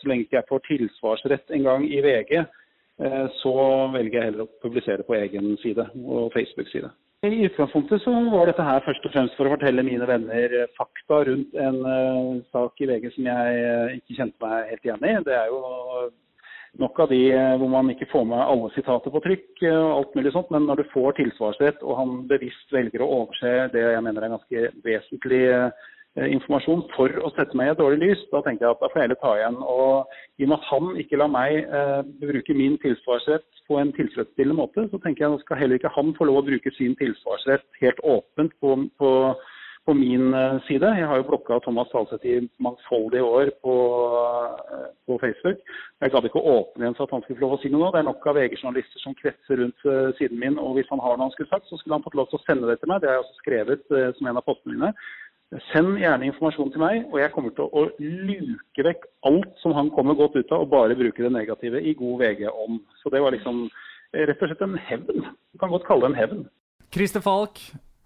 [0.01, 2.41] så lenge ikke jeg får tilsvarsrett en gang i VG,
[3.41, 3.53] så
[3.95, 6.91] velger jeg heller å publisere på egen side og Facebook-side.
[7.23, 10.71] I utgangspunktet så var dette her først og fremst for å fortelle mine venner eh,
[10.75, 15.07] fakta rundt en eh, sak i VG som jeg eh, ikke kjente meg helt igjen
[15.07, 15.13] i.
[15.29, 15.61] Det er jo
[16.83, 19.93] nok av de eh, hvor man ikke får med alle sitater på trykk eh, og
[20.01, 23.87] alt mulig sånt, men når du får tilsvarsrett og han bevisst velger å overse det
[23.87, 25.89] jeg mener er ganske vesentlig eh,
[26.21, 29.01] informasjon for å sette meg i et dårlig lys, da tenker jeg at da får
[29.01, 29.57] jeg heller ta igjen.
[29.65, 33.95] Og i og med at han ikke lar meg eh, bruke min tilsvarsrett på en
[33.97, 36.95] tilfredsstillende måte, så tenker jeg at skal heller ikke han få lov å bruke sin
[37.01, 39.13] tilsvarsrett helt åpent på, på,
[39.89, 40.93] på min eh, side.
[41.01, 43.79] Jeg har jo blokka Thomas Talseth i mangfoldige år på,
[44.77, 45.65] eh, på Facebook.
[46.03, 47.87] Jeg gadd ikke å åpne igjen så at han skulle få lov å si noe
[47.87, 47.91] nå.
[47.95, 51.17] Det er nok av VG-journalister som kretser rundt eh, siden min, og hvis han har
[51.17, 53.01] noe han skulle sagt, så skulle han fått lov til å sende det til meg.
[53.01, 54.93] Det har jeg også skrevet eh, som en av postene mine.
[55.69, 59.91] Send gjerne informasjon til meg, og jeg kommer til å luke vekk alt som han
[59.93, 62.81] kommer godt ut av, og bare bruke det negative i god VG-ånd.
[63.03, 65.27] Så det var liksom eh, rett og slett en hevn.
[65.53, 66.45] Du kan godt kalle det en hevn.
[66.93, 67.61] Christer Falk,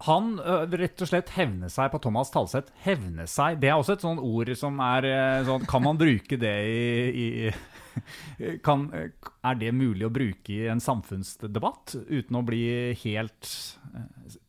[0.05, 0.35] han
[0.77, 2.69] rett og slett hevner seg på Thomas Talseth.
[2.83, 5.07] Hevne seg, det er også et sånt ord som er
[5.47, 6.85] sånn Kan man bruke det i,
[7.17, 12.63] i kan, Er det mulig å bruke i en samfunnsdebatt uten å bli
[13.03, 13.51] helt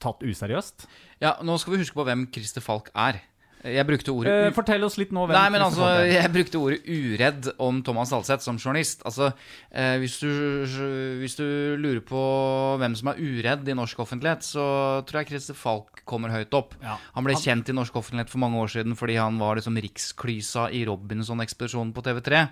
[0.03, 0.89] tatt useriøst?
[1.25, 3.23] Ja, nå skal vi huske på hvem Christer Falk er.
[3.65, 6.81] Jeg brukte ordet Eh, fortell oss litt nå hvem Nei, men altså, jeg brukte ordet
[6.87, 9.03] uredd om Thomas Alseth som journalist.
[9.09, 9.31] Altså,
[9.71, 10.31] eh, hvis, du,
[11.23, 11.47] hvis du
[11.81, 12.23] lurer på
[12.81, 14.67] hvem som er uredd i norsk offentlighet, så
[15.09, 16.77] tror jeg Christer Falk kommer høyt opp.
[16.85, 16.99] Ja.
[17.17, 20.69] Han ble kjent i norsk offentlighet for mange år siden fordi han var liksom riksklysa
[20.75, 22.45] i Robinson-ekspedisjonen på TV3,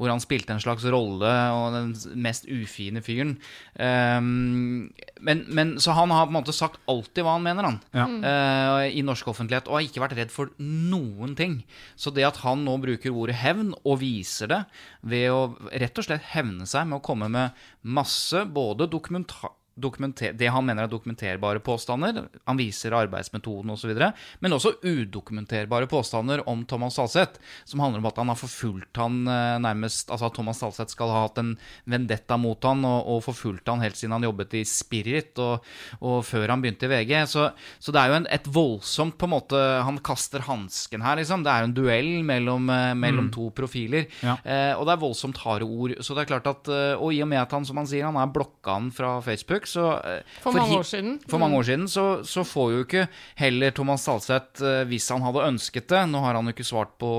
[0.00, 1.92] hvor han spilte en slags rolle og den
[2.24, 3.34] mest ufine fyren.
[3.76, 4.88] Um,
[5.20, 7.80] men, men, så han har på en måte sagt alltid hva han mener, han.
[7.92, 8.06] Ja.
[8.08, 11.60] uh, I norsk offentlighet, og har ikke vært redd for noen ting.
[11.94, 14.60] Så det at han nå bruker ordet hevn, og viser det
[15.02, 19.59] ved å rett og slett hevne seg med å komme med masse både dokumenta dokumenter,
[19.80, 22.26] det han mener er dokumenterbare påstander.
[22.48, 23.92] Han viser arbeidsmetoden osv.
[24.40, 29.22] Men også udokumenterbare påstander om Thomas Salseth, som handler om at han har forfulgt han
[29.28, 31.52] eh, nærmest Altså at Thomas Salseth skal ha hatt en
[31.88, 35.66] vendetta mot han og, og forfulgt han helt siden han jobbet i Spirit og,
[36.00, 37.14] og før han begynte i VG.
[37.30, 41.18] Så, så det er jo en, et voldsomt på en måte Han kaster hansken her,
[41.20, 41.44] liksom.
[41.46, 43.34] Det er jo en duell mellom, mellom mm.
[43.34, 44.08] to profiler.
[44.24, 44.36] Ja.
[44.44, 45.94] Eh, og det er voldsomt harde ord.
[46.04, 48.08] Så det er klart at, eh, Og i og med at han som han sier,
[48.08, 51.16] han er blokka han fra Facebook, så eh, For mange for, år siden.
[51.30, 53.06] For mange år siden så, så får jo ikke
[53.40, 56.96] heller Thomas Salseth, eh, hvis han hadde ønsket det Nå har han jo ikke svart
[57.00, 57.10] på,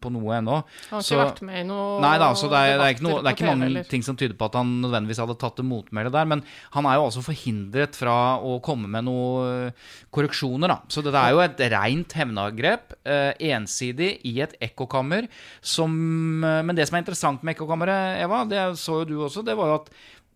[0.00, 0.60] på noe ennå.
[0.90, 3.06] Han har ikke vært med i noe Nei da, så det er, det er ikke,
[3.08, 3.88] noe, det er ikke mange eller.
[3.90, 6.28] ting som tyder på at han nødvendigvis hadde tatt det motmælet der.
[6.30, 6.44] Men
[6.74, 9.72] han er jo altså forhindret fra å komme med noen
[10.14, 10.78] korreksjoner, da.
[10.90, 12.94] Så det er jo et rent hevnagrep.
[13.04, 15.26] Eh, ensidig i et ekkokammer
[15.64, 15.92] som
[16.44, 19.56] eh, Men det som er interessant med ekkokammeret, Eva, det så jo du også, det
[19.58, 19.90] var jo at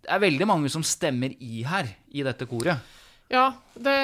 [0.05, 2.95] det er veldig mange som stemmer i her, i dette koret.
[3.29, 3.95] Ja, det,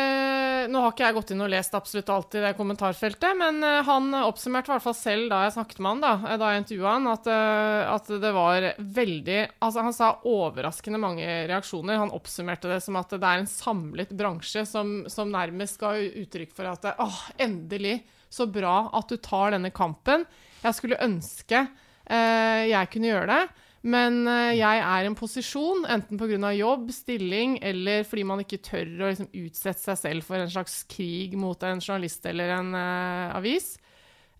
[0.68, 3.80] nå har ikke jeg gått inn og lest absolutt alt i det kommentarfeltet, men eh,
[3.86, 6.60] han oppsummerte i hvert fall selv da jeg snakket med han, da, eh, da jeg
[6.60, 8.66] intervjua han, at, eh, at det var
[8.98, 12.02] veldig Altså, han sa overraskende mange reaksjoner.
[12.02, 16.52] Han oppsummerte det som at det er en samlet bransje som, som nærmest ga uttrykk
[16.52, 20.28] for at åh, endelig, så bra at du tar denne kampen.
[20.60, 23.63] Jeg skulle ønske eh, jeg kunne gjøre det.
[23.84, 26.52] Men eh, jeg er i en posisjon, enten pga.
[26.56, 30.82] jobb, stilling, eller fordi man ikke tør å liksom, utsette seg selv for en slags
[30.88, 33.74] krig mot en journalist eller en uh, avis.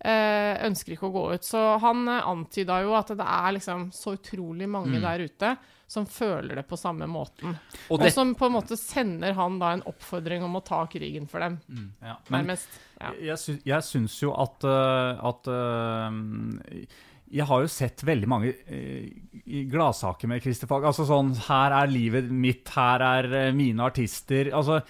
[0.01, 1.45] uh, ønsker ikke å gå ut.
[1.45, 5.55] Så han uh, antyda jo at det er liksom så utrolig mange der ute
[5.85, 7.53] som føler det på samme måten.
[7.93, 11.29] Og Og, som på en måte sender han da en oppfordring om å ta krigen
[11.29, 11.59] for dem,
[12.01, 12.79] Ja, men nærmest.
[12.97, 13.11] Ja.
[13.21, 15.51] jeg, sy jeg syns jo at, at
[17.33, 19.09] Jeg har jo sett veldig mange eh,
[19.71, 20.85] gladsaker med Christer Falk.
[20.85, 24.51] Altså sånn Her er livet mitt, her er eh, mine artister.
[24.53, 24.81] Altså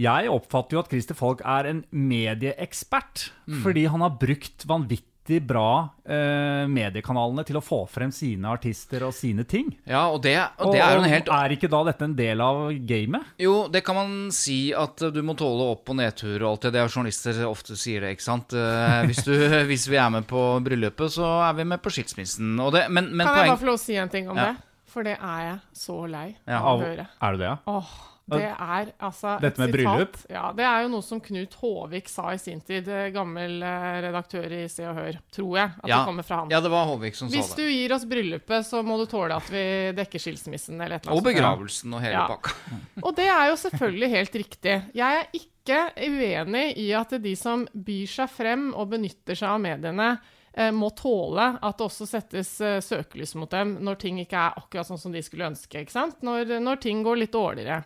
[0.00, 3.26] jeg oppfatter jo at Christer Falk er en medieekspert,
[3.62, 5.11] fordi han har brukt vanvittig
[5.46, 9.68] bra eh, mediekanalene til å få frem sine artister og sine ting.
[9.86, 12.42] Ja, og det, og det er jo en helt er ikke da dette en del
[12.42, 13.28] av gamet?
[13.38, 16.72] Jo, det kan man si at du må tåle opp- og nedtur og alt det.
[16.74, 18.52] Det er journalister ofte sier det, ikke sant.
[18.52, 19.32] Eh, Hvis, du,
[19.70, 22.56] hvis vi er med på bryllupet, så er vi med på skilsmissen.
[22.58, 24.36] Og det, men, men Kan jeg poeng bare få lov å si en ting om
[24.42, 24.50] Ja.
[24.52, 24.68] det?
[24.92, 26.58] For det er jeg så lei Ja.
[26.60, 27.06] av å høre.
[27.22, 27.56] er det det, ja?
[27.72, 27.92] Åh,
[28.38, 29.76] det er altså Dette med sitat.
[29.76, 30.16] bryllup?
[30.30, 32.88] Ja, det er jo noe som Knut Håvik sa i sin tid.
[32.88, 36.40] eh, Gammel eh, redaktør i Se og Hør, tror jeg at ja, det kommer fra
[36.42, 36.50] han.
[36.50, 39.36] ja, det var Håvik som Hvis sa du gir oss bryllupet, så må du tåle
[39.36, 39.64] at vi
[39.98, 41.26] dekker skilsmissen eller et eller Og annet.
[41.26, 42.26] Og begravelsen og hele Ja.
[42.28, 42.54] pakka.
[43.06, 44.76] Og det er jo selvfølgelig helt riktig.
[44.94, 49.60] Jeg er ikke uenig i at de som byr seg frem og benytter seg av
[49.62, 50.08] mediene,
[50.54, 52.50] eh, må tåle at det også settes
[52.84, 55.80] søkelys mot dem når ting ikke er akkurat sånn som de skulle ønske.
[55.84, 56.18] ikke sant?
[56.26, 57.84] Når, når ting går litt dårligere,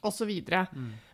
[0.00, 0.30] osv.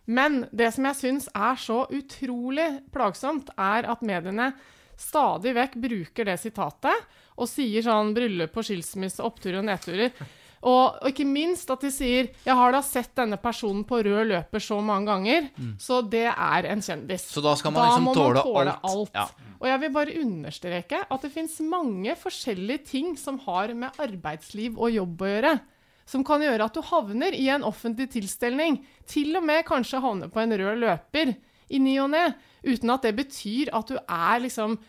[0.05, 4.53] Men det som jeg syns er så utrolig plagsomt, er at mediene
[4.99, 7.07] stadig vekk bruker det sitatet
[7.39, 10.11] og sier sånn bryllup og skilsmisse, oppturer og nedturer.
[10.59, 14.27] Og, og ikke minst at de sier 'Jeg har da sett denne personen på rød
[14.27, 17.29] løper så mange ganger', så det er en kjendis.
[17.31, 18.13] Så da skal man liksom må
[18.43, 19.13] tåle alt.
[19.15, 19.29] Ja.
[19.59, 24.77] Og jeg vil bare understreke at det fins mange forskjellige ting som har med arbeidsliv
[24.77, 25.59] og jobb å gjøre.
[26.09, 28.79] Som kan gjøre at du havner i en offentlig tilstelning.
[29.09, 31.35] Til og med kanskje havner på en rød løper
[31.69, 32.23] i ny og ne.
[32.65, 34.79] Uten at det betyr at du er liksom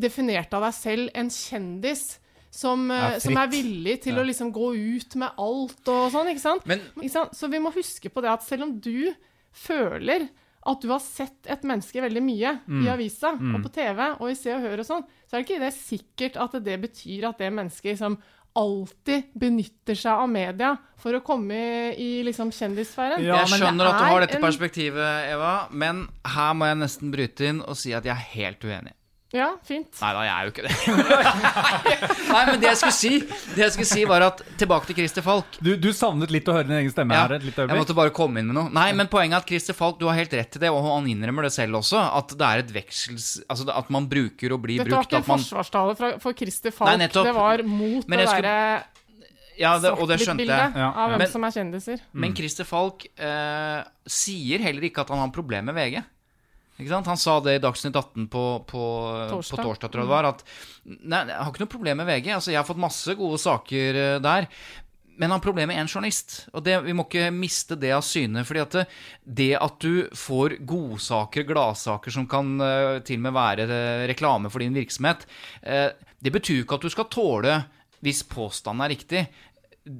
[0.00, 2.18] definert av deg selv en kjendis.
[2.50, 6.32] Som, eh, Er som er villig til å liksom gå ut med alt og sånn,
[6.32, 6.66] ikke sant?
[6.66, 7.32] Men Ikke sant?
[7.38, 9.14] Så vi må huske på det at selv om du
[9.54, 10.28] føler
[10.66, 12.82] at du har sett et menneske veldig mye Mm.
[12.84, 15.48] i avisa og på TV og i Se og Hør og sånn, så er det
[15.48, 18.18] ikke det sikkert at det betyr at det mennesket liksom
[18.58, 21.58] alltid benytter seg av media for å komme
[21.94, 23.22] i, liksom kjendissfæren.
[23.24, 27.46] Ja, jeg skjønner at du har dette perspektivet, Eva, men her må jeg nesten bryte
[27.50, 28.96] inn og si at jeg er helt uenig.
[29.30, 29.94] Ja, fint.
[30.02, 30.72] Nei da, jeg er jo ikke det.
[32.34, 33.10] Nei, men det jeg skulle si,
[33.54, 35.60] det jeg skulle si var at tilbake til Christer Falk.
[35.62, 37.94] Du, du savnet litt å høre din egen stemme Ja, her et lite jeg måtte
[37.94, 38.74] bare komme inn med noe.
[38.74, 41.06] Nei, men poenget er at Christer Falk, du har helt rett i det, og han
[41.12, 43.30] innrømmer det selv også, at det er et veksels...
[43.46, 46.74] Altså at man bruker og blir Dette var ikke en man, forsvarstale fra, for Christer
[46.74, 46.90] Falk.
[46.98, 48.88] Nei, det var mot det skulle- derre
[49.60, 50.72] ja, det, og det skjønte jeg.
[50.72, 51.08] Ja, av ja.
[51.12, 52.00] hvem Men- som er kjendiser.
[52.16, 56.00] Men Christer Falk eh, sier heller ikke at han har problemer med VG.
[56.88, 58.84] Han sa det i Dagsnytt 18 på, på
[59.30, 59.56] Torsdag.
[59.56, 60.30] på torsdag, tror jeg det var.
[60.32, 60.44] At
[60.84, 62.30] nei, jeg har ikke noe problem med VG.
[62.36, 64.48] Altså, jeg har fått masse gode saker eh, der.
[65.20, 68.00] Men han har problemer med én journalist, og det, vi må ikke miste det av
[68.06, 68.40] syne.
[68.48, 68.84] fordi at det,
[69.40, 74.48] det at du får godsaker, gladsaker som kan eh, til og med være eh, reklame
[74.48, 75.26] for din virksomhet,
[75.60, 75.90] eh,
[76.24, 77.58] det betyr ikke at du skal tåle,
[78.00, 79.26] hvis påstanden er riktig,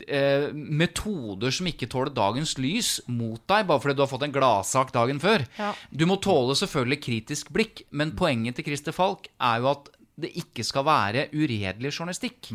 [0.06, 4.34] eh, metoder som ikke tåler dagens lys mot deg, bare fordi du har fått en
[4.34, 5.46] gladsak dagen før.
[5.58, 5.72] Ja.
[5.90, 9.90] Du må tåle selvfølgelig kritisk blikk, men poenget til Christer Falk er jo at
[10.20, 12.50] det ikke skal være uredelig journalistikk.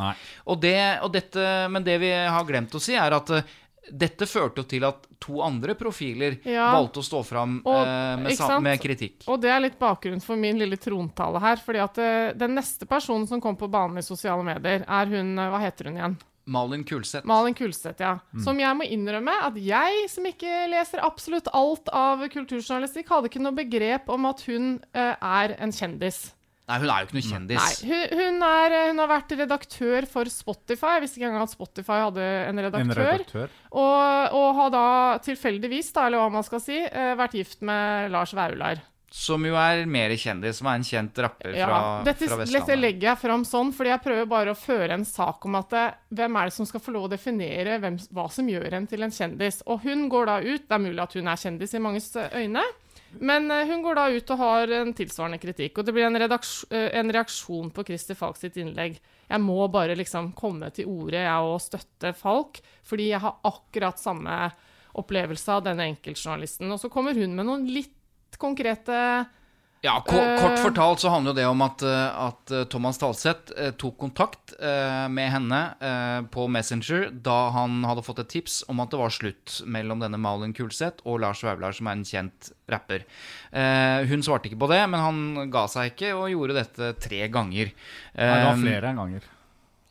[0.46, 3.48] Og det, og dette, men det vi har glemt å si, er at eh,
[3.90, 6.72] dette førte jo til at to andre profiler Ja.
[6.74, 9.26] valgte å stå fram Og- eh, med, med kritikk.
[9.30, 11.58] Og det er litt bakgrunnen for min lille trontale her.
[11.58, 15.36] fordi at uh, den neste personen som kom på banen i sosiale medier, er hun
[15.36, 16.18] Hva heter hun igjen?
[16.46, 17.26] Malin Kulseth.
[17.26, 18.20] Malin Kulseth, ja.
[18.44, 23.42] Som jeg må innrømme at jeg, som ikke leser absolutt alt av kulturjournalistikk, hadde ikke
[23.42, 26.28] noe begrep om at hun uh, er en kjendis.
[26.66, 27.60] Nei, hun er jo ikke noe kjendis.
[27.62, 30.96] Nei, hun, hun, er, hun har vært redaktør for Spotify.
[30.96, 32.82] Jeg visste ikke engang at Spotify hadde en redaktør.
[32.82, 33.54] En redaktør.
[33.70, 34.88] Og, og har da
[35.28, 38.82] tilfeldigvis, da, eller hva man skal si, eh, vært gift med Lars Vaular.
[39.12, 42.76] Som jo er mer kjendis, som er en kjent rapper fra, Ja, dette, fra dette
[42.76, 45.84] legger jeg fram sånn, fordi jeg prøver bare å føre en sak om at det,
[46.18, 49.06] hvem er det som skal få lov å definere hvem, hva som gjør en til
[49.06, 49.62] en kjendis.
[49.70, 52.66] Og hun går da ut, det er mulig at hun er kjendis i manges øyne,
[53.20, 55.80] men eh, hun går da ut og har en tilsvarende kritikk.
[55.80, 59.00] Og det blir en, eh, en reaksjon på Christer Falk sitt innlegg.
[59.30, 64.02] Jeg må bare liksom komme til orde, jeg, og støtte Falk, fordi jeg har akkurat
[64.02, 64.52] samme
[64.96, 66.72] opplevelse av denne enkeltjournalisten.
[66.72, 67.94] Og så kommer hun med noen litt
[68.42, 69.26] konkrete
[69.86, 70.40] Ja, Eh.
[70.42, 75.06] Kort fortalt så handler det om at, eh, at eh, Thomas Talseth tok kontakt eh,
[75.14, 79.14] med henne eh, på Messenger da han hadde fått et tips om at det var
[79.14, 83.06] slutt mellom denne Malin Kulseth og Lars Vaular, som er en kjent rapper.
[83.54, 87.28] Eh, hun svarte ikke på det, men han ga seg ikke og gjorde dette tre
[87.30, 87.70] ganger.
[88.18, 89.32] Nei, det var flere flere ganger.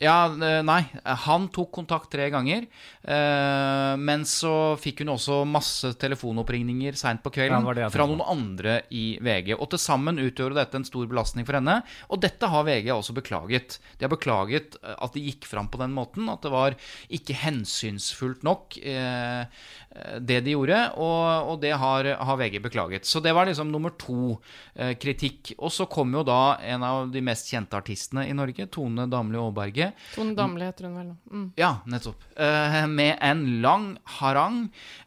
[0.03, 0.81] Ja, eh, nei.
[1.05, 2.67] Han tok kontakt tre ganger.
[3.05, 8.81] eh, men så fikk hun også masse telefonoppringninger seint på kvelden jeg fra noen andre
[8.91, 9.55] i VG.
[9.55, 11.83] Og til sammen utgjorde dette en stor belastning for henne.
[12.11, 13.79] Og dette har VG også beklaget.
[13.99, 16.29] De har beklaget eh, at de gikk fram på den måten.
[16.33, 16.75] At det var
[17.09, 20.79] ikke hensynsfullt nok, det de gjorde.
[20.99, 22.09] Og, det har,
[22.41, 23.07] VG beklaget.
[23.07, 24.41] Så det var liksom nummer to
[24.75, 25.55] kritikk.
[25.59, 29.39] Og så kom jo da en av de mest kjente artistene i Norge, Tone Damli
[29.39, 29.84] Aaberge.
[30.15, 31.17] Tone Damli heter hun vel nå.
[31.31, 31.47] Mm.
[31.61, 32.25] Ja, nettopp.
[32.37, 33.87] Eh, med en lang
[34.19, 34.61] harang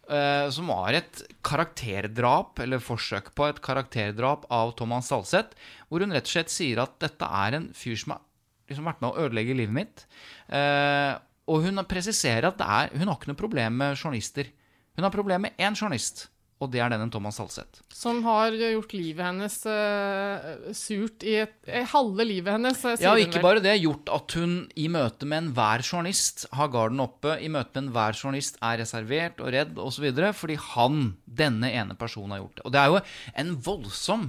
[0.10, 5.58] eh, som var et karakterdrap, eller forsøk på et karakterdrap av Thomas Salseth,
[5.88, 8.24] hvor hun rett og slett sier at dette er en fyr som har
[8.68, 10.08] liksom vært med å ødelegge livet mitt.
[10.52, 11.14] Eh,
[11.48, 14.50] og hun presiserer at det er, hun har ikke noe problem med journalister.
[14.98, 17.84] Hun har problem med én journalist, og det er denne Thomas Halseth.
[17.94, 22.80] Som har gjort livet hennes uh, surt i et, eh, halve livet hennes.
[22.86, 23.76] eh, Ja, og ikke bare det.
[23.84, 27.36] Gjort at hun i møte med enhver journalist har garden oppe.
[27.38, 30.10] I møte med enhver journalist er reservert og redd osv.
[30.34, 31.00] Fordi han,
[31.30, 32.66] denne ene personen, har gjort det.
[32.66, 33.04] Og det er jo
[33.44, 34.28] en voldsom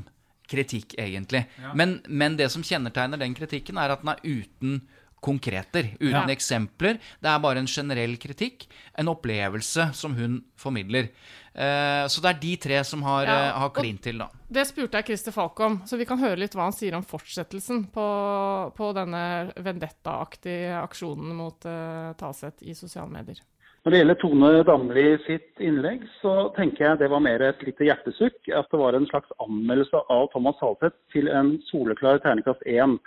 [0.48, 1.46] kritikk, egentlig.
[1.76, 4.78] Men, men det som kjennetegner den kritikken, er at den er uten
[5.20, 6.26] konkreter, uten Ja.
[6.26, 6.98] eksempler.
[7.20, 8.66] Det er bare en generell kritikk,
[8.96, 11.08] en opplevelse som hun formidler.
[11.54, 14.28] Eh, så det er de tre som har, Ja, eh, har klint til, da.
[14.50, 17.02] Det spurte jeg Christer Falk om, så vi kan høre litt hva han sier om
[17.02, 23.40] fortsettelsen på, på denne vendetta-aktige aksjonen mot eh, Taset i sosiale medier.
[23.84, 27.86] Når det gjelder Tone Damli sitt innlegg, så tenker jeg det var mer et lite
[27.86, 28.36] hjertesukk.
[28.52, 32.98] At det var en slags anmeldelse av Thomas Halseth til en soleklar terningkast 1.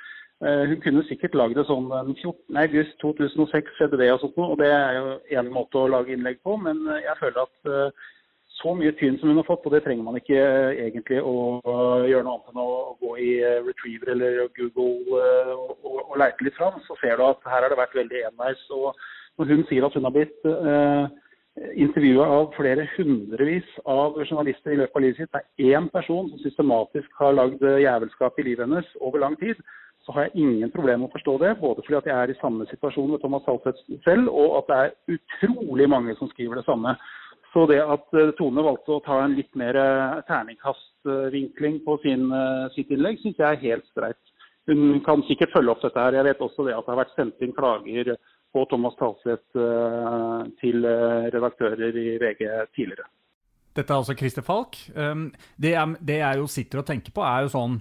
[0.41, 2.57] Eh, Hun kunne sikkert lagd det sånn den 14.
[2.63, 6.15] august 2006 skjedde det og sånt noe, og det er jo en måte å lage
[6.15, 8.07] innlegg på, men eh, jeg føler at eh,
[8.57, 10.39] så mye tynn som hun har fått, og det trenger man ikke
[10.71, 11.33] egentlig å
[12.09, 13.29] gjøre noe annet enn å gå i
[13.67, 15.15] Retriever eller Google
[15.55, 18.21] og, og, og leite litt fram, så ser du at her har det vært veldig
[18.31, 18.61] enveis.
[18.69, 18.93] og
[19.39, 21.05] når hun sier at hun har blitt eh,
[21.85, 26.29] intervjua av flere hundrevis av journalister i løpet av livet sitt, det er én person
[26.29, 29.57] som systematisk har lagd jævelskap i livet hennes over lang tid,
[30.05, 31.55] så har jeg ingen problemer med å forstå det.
[31.61, 34.79] Både fordi at jeg er i samme situasjon med Thomas Saltvedt selv, og at det
[34.79, 36.95] er utrolig mange som skriver det samme.
[37.53, 42.29] Så det at eh, Tone valgte å ta en litt mer eh, terningkastvinkling på sin,
[42.31, 44.21] eh, sitt innlegg, syns jeg er helt streit.
[44.69, 46.15] Hun kan sikkert følge opp dette her.
[46.15, 48.13] Jeg vet også det at det har vært sendt inn klager
[48.55, 49.57] på Thomas Talseth
[50.61, 50.85] til
[51.33, 52.43] redaktører i VG
[52.75, 53.07] tidligere.
[53.73, 54.77] Dette er altså Christer Falk.
[54.93, 57.79] Um, det, jeg, det jeg jo sitter og tenker på, er jo sånn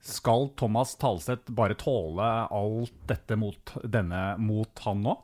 [0.00, 5.16] Skal Thomas Talseth bare tåle alt dette mot, denne, mot han nå?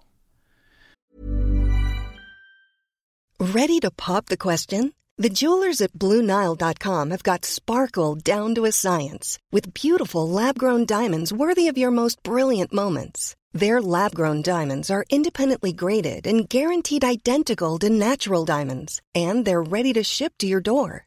[3.40, 4.92] Ready to pop the question?
[5.16, 10.86] The jewelers at BlueNile.com have got sparkle down to a science with beautiful lab grown
[10.86, 13.36] diamonds worthy of your most brilliant moments.
[13.52, 19.62] Their lab grown diamonds are independently graded and guaranteed identical to natural diamonds, and they're
[19.62, 21.06] ready to ship to your door.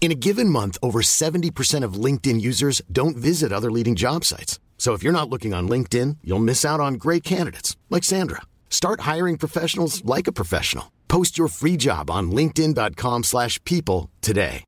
[0.00, 4.58] In a given month, over 70% of LinkedIn users don't visit other leading job sites.
[4.78, 8.42] So if you're not looking on LinkedIn, you'll miss out on great candidates like Sandra.
[8.70, 10.92] Start hiring professionals like a professional.
[11.08, 14.64] Post your free job on linkedin.com/people today.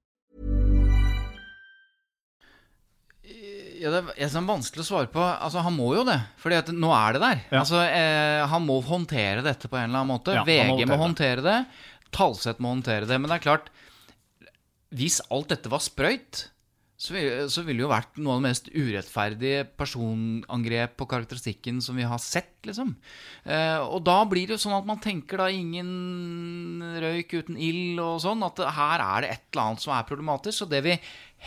[3.81, 5.23] Ja, det er sånn vanskelig å svare på.
[5.23, 7.39] Altså, Han må jo det, Fordi at nå er det der.
[7.51, 7.61] Ja.
[7.61, 10.35] Altså, eh, Han må håndtere dette på en eller annen måte.
[10.35, 11.45] Ja, VG må håndtere det.
[11.45, 11.67] det.
[12.13, 13.19] Talseth må håndtere det.
[13.21, 13.71] Men det er klart,
[14.95, 16.49] hvis alt dette var sprøyt,
[17.01, 22.05] så ville det jo vært noe av det mest urettferdige personangrep på karakteristikken som vi
[22.05, 22.91] har sett, liksom.
[23.49, 28.03] Eh, og da blir det jo sånn at man tenker da ingen røyk uten ild
[28.05, 30.67] og sånn, at her er det et eller annet som er problematisk.
[30.67, 30.99] Og det vi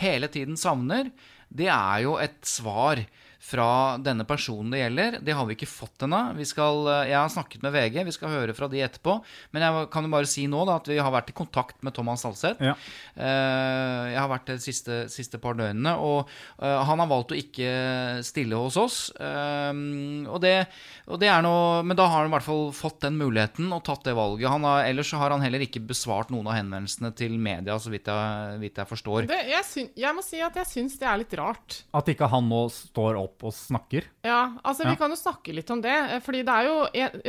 [0.02, 1.14] hele tiden savner,
[1.54, 3.04] det er jo et svar
[3.44, 5.18] fra denne personen det gjelder.
[5.28, 6.20] Det har vi ikke fått ennå.
[6.38, 9.18] Vi skal, eh, Jeg har snakket med VG, vi skal høre fra de etterpå.
[9.52, 11.94] Men jeg kan jo bare si nå da, at vi har vært i kontakt med
[11.94, 12.62] Thomas Alseth.
[12.64, 12.76] Ja.
[13.18, 16.30] Eh, Jeg har vært det de siste, siste par døgnene, og
[16.62, 18.98] eh, han har valgt å ikke stille hos oss.
[19.20, 20.68] Og det,
[21.08, 23.84] og det er noe, men da har han i hvert fall fått den muligheten og
[23.84, 24.48] tatt det valget.
[24.50, 27.92] Han har, ellers så har han heller ikke besvart noen av henvendelsene til media, så
[27.92, 29.28] vidt jeg, vidt jeg forstår.
[29.28, 31.82] Det, jeg, syn, jeg må si at jeg syns det er litt rart.
[31.94, 34.04] At ikke han nå står opp og snakker.
[34.24, 34.90] Ja, altså Ja.
[34.92, 35.90] Vi kan jo snakke litt om det.
[36.12, 36.86] eh, fordi det er jo,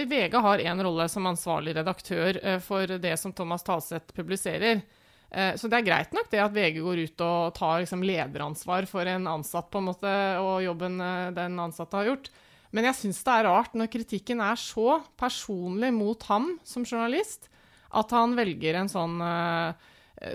[0.07, 4.83] VG har en rolle som ansvarlig redaktør eh, for det som Thomas Talseth publiserer.
[5.31, 8.87] Eh, Så det er greit nok det at VG går ut og tar liksom lederansvar
[8.87, 10.99] for en ansatt på en måte, og jobben
[11.35, 12.29] den ansatte har gjort.
[12.73, 17.49] Men jeg syns det er rart når kritikken er så personlig mot ham som journalist,
[17.95, 19.75] at han velger en sånn eh,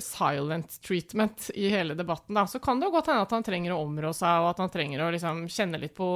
[0.04, 2.36] silent treatment i hele debatten.
[2.38, 2.44] Da.
[2.48, 4.72] Så kan det jo godt hende at han trenger å områ seg, og at han
[4.74, 6.10] trenger å liksom kjenne litt på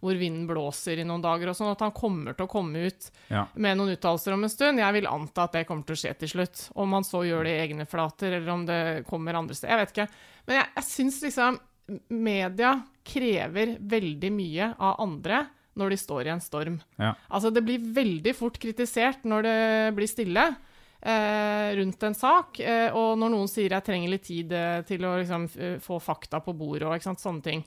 [0.00, 3.10] hvor vinden blåser i noen dager, og sånn, at han kommer til å komme ut
[3.32, 3.46] Ja.
[3.54, 4.78] med noen uttalelser om en stund.
[4.82, 6.68] Jeg vil anta at det kommer til å skje til slutt.
[6.74, 9.76] Om han så gjør det i egne flater, eller om det kommer andre steder.
[9.76, 10.08] Jeg vet ikke.
[10.46, 11.60] Men jeg, jeg syns liksom
[12.12, 12.74] media
[13.08, 15.46] krever veldig mye av andre
[15.78, 16.80] når de står i en storm.
[16.98, 17.12] Ja.
[17.30, 19.58] Altså, det blir veldig fort kritisert når det
[19.94, 20.56] blir stille eh,
[20.98, 25.18] rundt en sak, eh, og når noen sier 'jeg trenger litt tid eh, til å
[25.18, 25.48] liksom,
[25.80, 27.64] få fakta på bordet', og sant, sånne ting.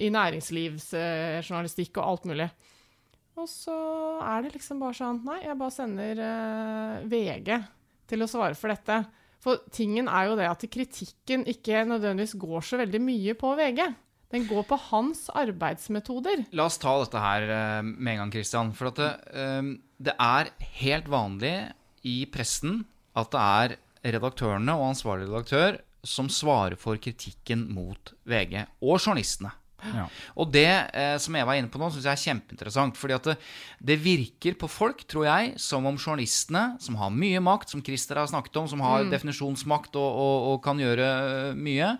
[0.00, 2.50] I næringslivsjournalistikk og alt mulig.
[3.34, 3.74] Og så
[4.22, 7.50] er det liksom bare sånn Nei, jeg bare sender eh, VG
[8.10, 9.00] til å svare for dette.
[9.42, 13.80] For tingen er jo det at kritikken ikke nødvendigvis går så veldig mye på VG.
[14.34, 16.46] Den går på hans arbeidsmetoder.
[16.56, 18.72] La oss ta dette her eh, med en gang, Christian.
[18.76, 19.72] For at det, eh,
[20.08, 21.56] det er helt vanlig
[22.04, 22.84] i pressen
[23.16, 23.76] at det er
[24.14, 29.54] redaktørene og ansvarlig redaktør som svarer for kritikken mot VG, og journalistene.
[29.92, 30.06] Ja.
[30.40, 32.98] Og det eh, som jeg var inne på nå, syns jeg er kjempeinteressant.
[32.98, 33.36] fordi at det,
[33.84, 38.20] det virker på folk, tror jeg, som om journalistene, som har mye makt, som Christer
[38.20, 41.94] har snakket om, som har definisjonsmakt og, og, og kan gjøre eh, mye,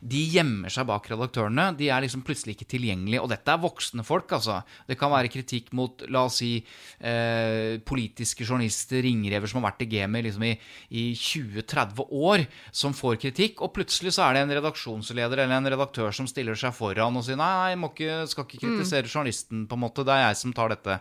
[0.00, 1.70] de gjemmer seg bak redaktørene.
[1.78, 3.22] De er liksom plutselig ikke tilgjengelige.
[3.22, 4.60] Og dette er voksne folk, altså.
[4.88, 6.52] Det kan være kritikk mot, la oss si,
[7.00, 10.54] eh, politiske journalister, ringrever som har vært i gamet liksom i,
[10.96, 13.60] i 20-30 år, som får kritikk.
[13.64, 17.26] Og plutselig så er det en redaksjonsleder eller en redaktør som stiller seg foran og
[17.26, 20.04] sier nei, jeg må ikke, skal ikke kritisere journalisten, på en måte.
[20.06, 20.98] Det er jeg som tar dette.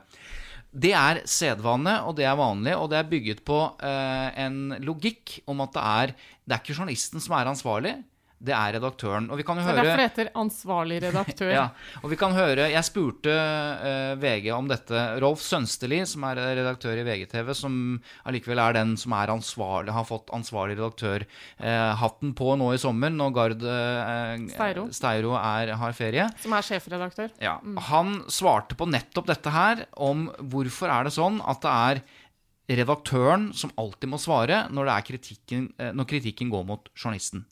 [0.69, 5.39] Det er sedvane, og det er vanlig, og det er bygget på eh, en logikk
[5.49, 6.13] om at det er,
[6.45, 7.95] det er ikke journalisten som er ansvarlig,
[8.39, 9.27] det er redaktøren.
[9.31, 11.51] Og vi kan jo Det er høre derfor heter ansvarlig redaktør.
[11.57, 11.65] ja,
[11.99, 15.01] og vi kan høre Jeg spurte uh, VG om dette.
[15.19, 17.73] Rolf Sønsteli, som er redaktør i VGTV, som
[18.29, 23.35] allikevel er den som er ansvarlig, har fått ansvarlig redaktør-hatten på nå i sommer, når
[23.35, 24.87] Gard uh, Steiro.
[24.95, 26.29] Steiro er, har ferie.
[26.39, 27.35] Som er sjefredaktør.
[27.43, 27.57] Ja,
[27.89, 32.03] Han svarte på nettopp dette her, om hvorfor er det sånn at det er
[32.79, 37.45] redaktøren som alltid må svare når, det er kritikken, eh, når kritikken går mot journalisten.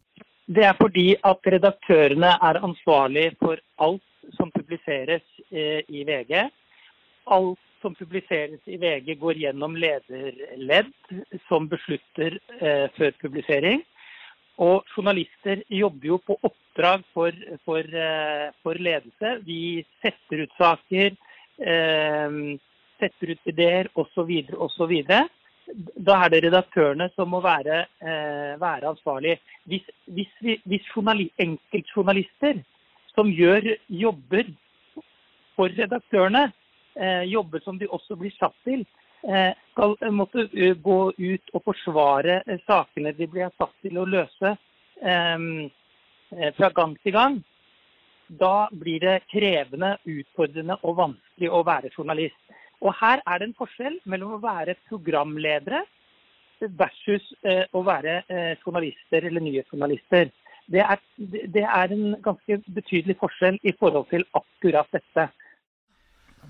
[0.48, 6.46] Det er fordi at redaktørene er ansvarlig for alt som publiseres eh, i VG.
[7.36, 10.94] Alt som publiseres i VG går gjennom lederledd
[11.50, 13.84] som beslutter eh, før publisering.
[14.64, 17.36] Og journalister jobber jo på oppdrag for,
[17.68, 19.36] for, eh, for ledelse.
[19.44, 21.18] Vi setter ut saker,
[23.02, 24.32] setter ut ideer osv.
[24.56, 24.94] osv.
[25.76, 29.38] Da er det redaktørene som må være, eh, være ansvarlig.
[29.68, 32.62] Hvis, hvis, vi, hvis journali enkeltjournalister
[33.16, 34.48] som gjør jobber
[35.56, 36.52] for redaktørene,
[36.96, 38.86] eh, jobber som de også blir satt til,
[39.28, 43.98] eh, skal eh, måtte eh, gå ut og forsvare eh, sakene de blir satt til
[43.98, 44.56] å løse
[46.58, 47.36] fra gang til gang,
[48.28, 52.40] da blir det krevende, utfordrende og vanskelig å være journalist.
[52.82, 55.84] Og her er det en forskjell mellom å være programledere
[56.78, 60.30] versus eh, å være eh, journalister eller nyhetsjournalister.
[60.68, 61.02] Det er,
[61.56, 65.30] det er en ganske betydelig forskjell i forhold til akkurat dette.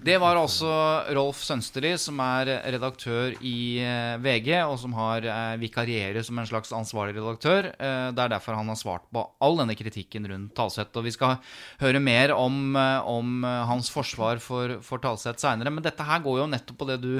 [0.03, 0.69] Det var altså
[1.17, 6.47] Rolf Sønsterli, som er redaktør i eh, VG, og som har eh, vikarierer som en
[6.47, 7.71] slags ansvarlig redaktør.
[7.73, 10.93] Eh, Det er derfor han har svart på all denne kritikken rundt Talseth.
[11.01, 11.39] Og vi skal
[11.81, 15.73] høre mer om, om hans forsvar for, for Talseth seinere.
[15.73, 17.11] Men dette her går jo nettopp på det du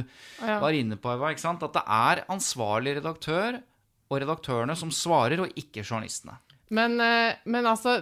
[0.46, 0.60] Ja.
[0.62, 1.34] var inne på, Eva.
[1.34, 3.58] At det er ansvarlig redaktør
[4.08, 6.38] og redaktørene som svarer, og ikke journalistene.
[6.70, 6.96] Men,
[7.44, 7.98] men altså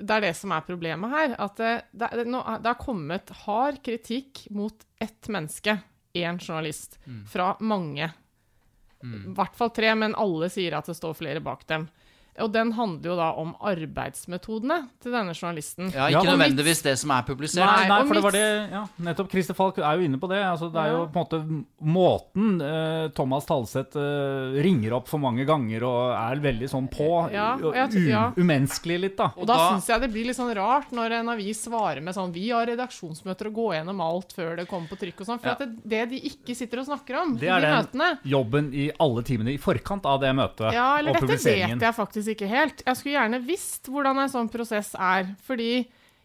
[0.00, 1.34] Det er det som er problemet her.
[1.38, 5.78] At det, det, nå, er- det har kommet hard kritikk mot ett menneske,
[6.14, 7.26] én journalist, Mm.
[7.28, 8.12] fra mange.
[9.02, 11.88] I hvert fall tre, men alle sier at det står flere bak dem.
[12.40, 15.90] Og den handler jo da om arbeidsmetodene til denne journalisten.
[15.94, 17.64] Ja, Ikke ja, nødvendigvis det som er publisert.
[17.66, 19.30] Nei, nei, for det var mitt- det ja, Nettopp.
[19.30, 20.40] Christer Falk er jo inne på det.
[20.44, 21.40] Altså, det er jo på en måte
[21.80, 27.08] måten eh, Thomas Talseth eh, ringer opp for mange ganger og er veldig sånn på.
[27.32, 28.24] Ja, jeg u- ja.
[28.36, 29.30] Umenneskelig litt, da.
[29.36, 32.32] Og da, syns jeg det blir litt sånn rart når en avis svarer med sånn
[32.34, 35.40] Vi har redaksjonsmøter og går gjennom alt før det kommer på trykk og sånn.
[35.40, 35.56] For Ja.
[35.58, 38.72] at det, det de ikke sitter og snakker om Det er de den møtene jobben
[38.74, 41.78] i alle timene i forkant av det møtet Ja, eller og dette publiseringen.
[41.78, 42.84] vet jeg faktisk ikke helt.
[42.86, 45.32] Jeg skulle gjerne visst hvordan en sånn prosess er.
[45.46, 45.72] Fordi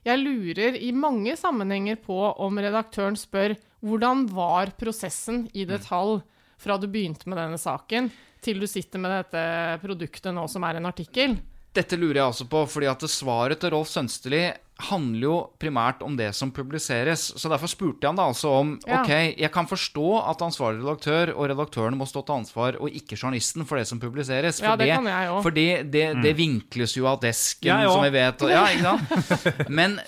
[0.06, 6.20] jeg lurer i mange sammenhenger på om redaktøren spør hvordan var prosessen i detalj
[6.62, 8.08] fra du begynte med denne saken,
[8.42, 9.42] til du sitter med dette
[9.82, 11.36] produktet nå som er en artikkel.
[11.76, 14.46] Dette lurer jeg også på, fordi at svaret til Rolf Sønsterli
[14.90, 17.30] handler jo primært om det som publiseres.
[17.40, 19.02] Så derfor spurte jeg han da altså om Ja.
[19.02, 19.10] Ok,
[19.40, 23.66] jeg kan forstå at ansvarlig redaktør og redaktøren må stå til ansvar, og ikke journalisten,
[23.66, 24.60] for det som publiseres.
[24.60, 25.44] For Ja, det kan jeg også.
[25.48, 28.42] Fordi det, det, det vinkles jo av desken, Jeg som vi vet.
[28.42, 29.70] Og, ja, ikke sant?
[29.80, 30.00] Men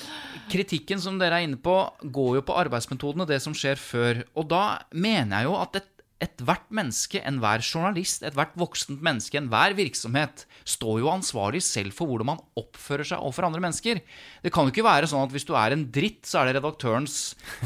[0.51, 4.23] kritikken som dere er inne på, går jo på arbeidsmetodene, det som skjer før.
[4.35, 5.93] Og da mener jeg jo at et
[6.23, 12.31] Ethvert menneske, enhver journalist, ethvert voksent menneske, enhver virksomhet står jo ansvarlig selv for hvordan
[12.31, 14.01] man oppfører seg overfor andre mennesker.
[14.41, 16.57] Det kan jo ikke være sånn at hvis du er en dritt, så er det
[16.57, 17.19] redaktørens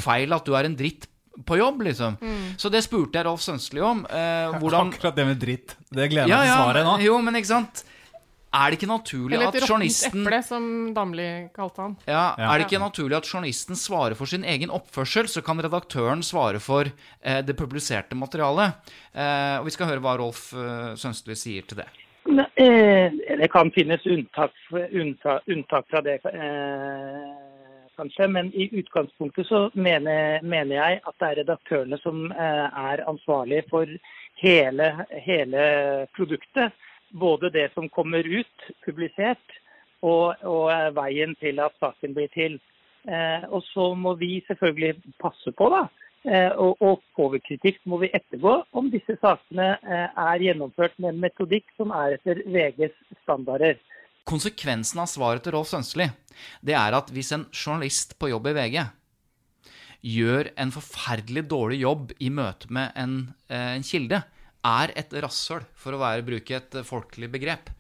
[0.04, 1.08] feil at du er en dritt
[1.48, 2.18] på jobb, liksom.
[2.60, 4.04] Så det spurte jeg Rolf Sønstli om.
[4.04, 5.78] Eh, hvordan Akkurat det med dritt.
[5.88, 6.98] Det gleder jeg meg til svaret nå.
[7.08, 7.86] Jo, men ikke sant?
[8.54, 11.94] Er det ikke naturlig Eller at et råttent journalisten eple, som Damli kalte han.
[12.06, 12.50] ja, Ja.
[12.54, 16.60] Er det ikke naturlig at journalisten svarer for sin egen oppførsel, så kan redaktøren svare
[16.60, 16.84] for
[17.24, 18.74] eh, det publiserte materialet?
[19.16, 21.88] Eh, og Vi skal høre hva Rolf eh, Sønstli sier til det.
[22.28, 27.32] Ne- eh, Det kan finnes unntak, unntak, unntak fra det, eh,
[27.98, 28.28] kanskje.
[28.28, 33.64] Men i utgangspunktet så mener, mener jeg at det er redaktørene som eh, er ansvarlig
[33.70, 33.88] for
[34.44, 36.74] hele, hele produktet.
[37.12, 39.58] Både det som kommer ut, publisert,
[40.02, 42.60] og, og veien til at saken blir til.
[43.06, 45.86] Eh, og så må vi selvfølgelig passe på, da.
[46.22, 50.94] Eh, og, og får vi kritikk, må vi ettergå om disse sakene eh, er gjennomført
[51.02, 52.94] med en metodikk som er etter VGs
[53.24, 53.80] standarder.
[54.30, 56.06] Konsekvensen av svaret til Rolf Sønsli
[56.62, 58.78] det er at hvis en journalist på jobb i VG
[60.12, 63.18] gjør en forferdelig dårlig jobb i møte med en,
[63.50, 64.22] eh, en kilde,
[64.68, 67.72] er et rasshøl, for å være, bruke et eh, folkelig begrep,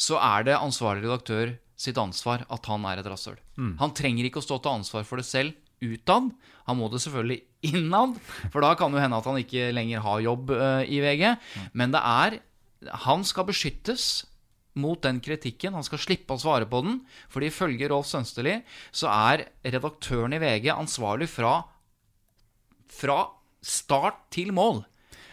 [0.00, 3.38] så er det ansvarlig redaktør sitt ansvar at han er et rasshøl.
[3.80, 6.30] Han trenger ikke å stå til ansvar for det selv utad.
[6.68, 8.16] Han må det selvfølgelig innad,
[8.52, 11.24] for da kan det hende at han ikke lenger har jobb uh, i VG.
[11.76, 12.40] Men det er
[13.04, 14.24] Han skal beskyttes
[14.80, 15.74] mot den kritikken.
[15.76, 17.00] Han skal slippe å svare på den.
[17.28, 21.64] fordi ifølge Rolf Sønsterli så er redaktøren i VG ansvarlig fra,
[22.88, 23.18] fra
[23.60, 24.84] start til mål.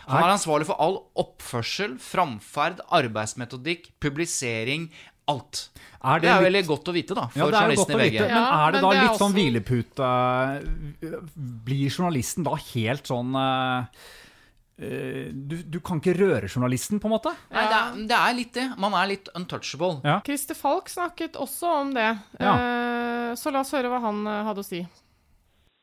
[0.08, 4.89] Han er ansvarlig for all oppførsel, framferd, arbeidsmetodikk, publisering,
[5.28, 5.70] alt.
[6.01, 7.97] Er Det er litt- veldig godt å vite, da, for Ja, det er journalisten i
[7.97, 8.12] vite.
[8.14, 8.28] VG.
[8.32, 10.12] Men er det men da det er litt sånn også- hvilepute
[11.66, 13.86] Blir journalisten da helt sånn eh,
[14.80, 17.34] eh, du, du kan ikke røre journalisten, på en måte?
[17.51, 18.68] Nei, det, er, det er litt det.
[18.80, 19.99] Man er litt untouchable.
[20.05, 20.22] Ja.
[20.26, 22.08] Christer Falk snakket også om det.
[22.39, 22.55] Ja.
[23.36, 24.88] så la oss høre hva han eh, hadde å si.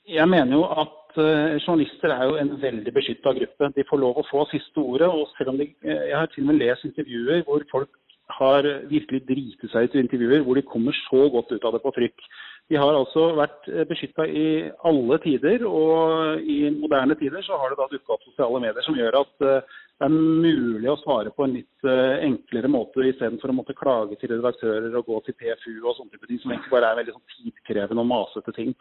[0.09, 3.71] Jeg mener jo at eh, journalister er jo en veldig beskytta gruppe.
[3.77, 5.09] De får lov å få siste ordet.
[5.09, 7.91] og selv om de, eh, Jeg har til og med lest intervjuer hvor folk
[8.39, 11.83] har virkelig driti seg ut i intervjuer, hvor de kommer så godt ut av det
[11.83, 12.21] på trykk.
[12.71, 17.77] De har altså vært beskytta i alle tider, og i moderne tider så har det
[17.77, 21.45] da dukka opp sosiale medier som gjør at eh, det er mulig å svare på
[21.45, 25.75] en litt eh, enklere måte, istedenfor å måtte klage til redaktører og gå til PFU
[25.85, 28.73] og sånne type ting, som egentlig bare er veldig sånn tidkrevende og masete ting.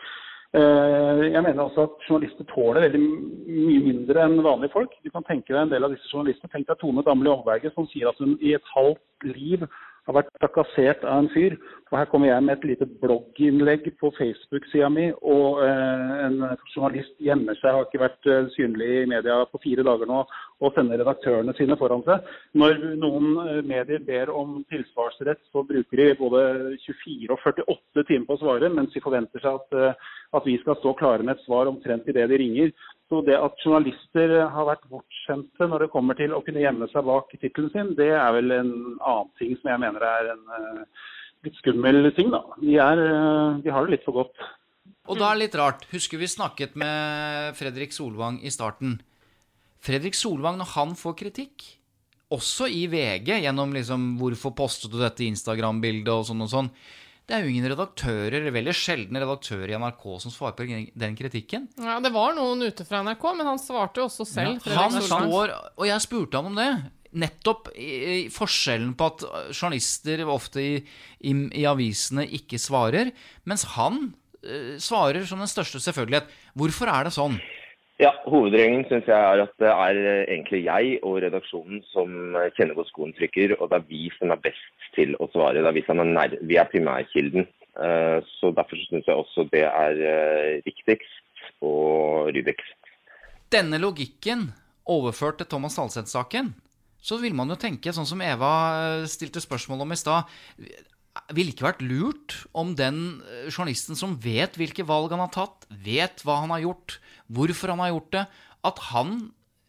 [0.54, 4.92] Eh, Jeg mener også at journalister tåler veldig mye mindre enn vanlige folk.
[5.02, 6.52] Du kan tenke deg en del av disse journalistene.
[6.54, 9.66] Tenk deg Tone Damli Omberget som sier at hun i et halvt liv
[10.08, 11.56] har vært trakassert av en fyr.
[11.92, 16.40] Og her kommer jeg med et lite blogginnlegg på Facebook-sida mi, og eh, en
[16.74, 20.24] journalist gjemmer seg, har ikke vært eh, synlig i media på fire dager nå,
[20.64, 22.26] og sender redaktørene sine foran seg.
[22.58, 26.44] Når noen eh, medier ber om tilsvarsrett, så bruker de både
[26.88, 30.80] 24 og 48 timer på å svare, mens de forventer seg at, at vi skal
[30.82, 32.74] stå klare med et svar omtrent idet de ringer.
[33.14, 37.06] Så det at journalister har vært bortskjemte når det kommer til å kunne gjemme seg
[37.06, 38.72] bak tittelen sin, det er vel en
[39.06, 41.04] annen ting som jeg mener er en uh,
[41.46, 42.42] litt skummel ting, da.
[42.58, 44.42] De, er, uh, de har det litt for godt.
[45.14, 45.86] Og da er det litt rart.
[45.94, 48.98] Husker vi snakket med Fredrik Solvang i starten.
[49.86, 51.70] Fredrik Solvang, når han får kritikk,
[52.34, 56.74] også i VG, gjennom liksom 'Hvorfor postet du dette Instagram-bildet?' og sånn og sånn
[57.24, 61.70] det er jo ingen redaktører, veldig sjeldne redaktører i NRK som svarer på den kritikken.
[61.80, 64.60] Ja, Det var noen ute fra NRK, men han svarte jo også selv.
[64.68, 66.68] Ja, han står, Og jeg spurte han om det.
[67.24, 70.74] Nettopp i, i forskjellen på at journalister ofte i,
[71.24, 73.14] i, i avisene ikke svarer,
[73.48, 74.10] mens han
[74.44, 76.28] uh, svarer som den største selvfølgelighet.
[76.60, 77.38] Hvorfor er det sånn?
[78.04, 82.88] Ja, Hovedregelen syns jeg er at det er egentlig jeg og redaksjonen som kjenner hvor
[82.90, 85.62] skoen trykker, og det er vi som er best til å svare.
[85.62, 87.48] Det er vi som er nær, vi er primærkilden.
[87.74, 92.92] Eh, så Derfor syns jeg også det er eh, riktigst og ryddigst.
[93.54, 94.50] Denne logikken
[94.90, 96.52] overført til Thomas Salseth-saken,
[97.04, 100.28] så vil man jo tenke, sånn som Eva eh, stilte spørsmål om i stad
[101.34, 106.24] ville ikke vært lurt om den journalisten som vet hvilke valg han har tatt, vet
[106.26, 106.98] hva han har gjort,
[107.34, 108.26] hvorfor han har gjort det,
[108.70, 109.16] at han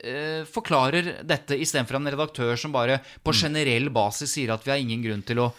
[0.01, 3.40] eh, forklarer dette istedenfor en redaktør som bare på mm.
[3.42, 5.51] generell basis sier at vi har ingen grunn til å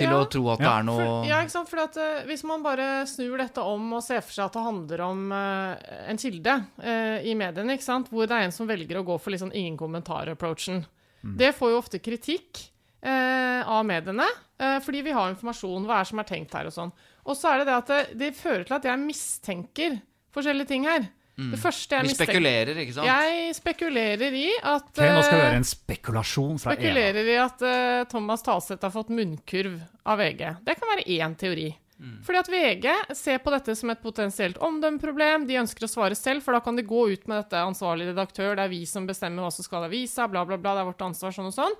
[0.00, 0.20] til ja.
[0.22, 0.64] å tro at ja.
[0.64, 1.68] det er noe for, Ja, ikke sant.
[1.68, 4.64] For at, uh, hvis man bare snur dette om og ser for seg at det
[4.64, 5.74] handler om uh,
[6.08, 8.08] en kilde uh, i mediene, ikke sant?
[8.12, 10.84] hvor det er en som velger å gå for liksom ingen kommentar-approachen,
[11.20, 11.34] mm.
[11.42, 12.62] det får jo ofte kritikk
[13.00, 14.26] av mediene,
[14.84, 15.86] fordi vi har informasjon.
[15.88, 16.90] Hva er det som er tenkt her, og sånn.
[17.24, 19.96] Og så er det det at det, det fører til at jeg mistenker
[20.34, 21.08] forskjellige ting her.
[21.40, 21.50] Mm.
[21.54, 23.08] Det første jeg Vi spekulerer, ikke sant?
[23.08, 27.30] Jeg spekulerer i at okay, Nå skal vi høre en spekulasjon fra Spekulerer Eva.
[27.30, 30.42] i at uh, Thomas Talseth har fått munnkurv av VG.
[30.66, 31.70] Det kan være én teori.
[32.00, 32.18] Mm.
[32.26, 35.46] Fordi at VG ser på dette som et potensielt omdømmeproblem.
[35.48, 38.54] De ønsker å svare selv, for da kan de gå ut med dette ansvarlig redaktør,
[38.56, 40.92] det er vi som bestemmer hva som skal i avisa, bla, bla, bla, det er
[40.92, 41.76] vårt ansvar, sånn og sånn.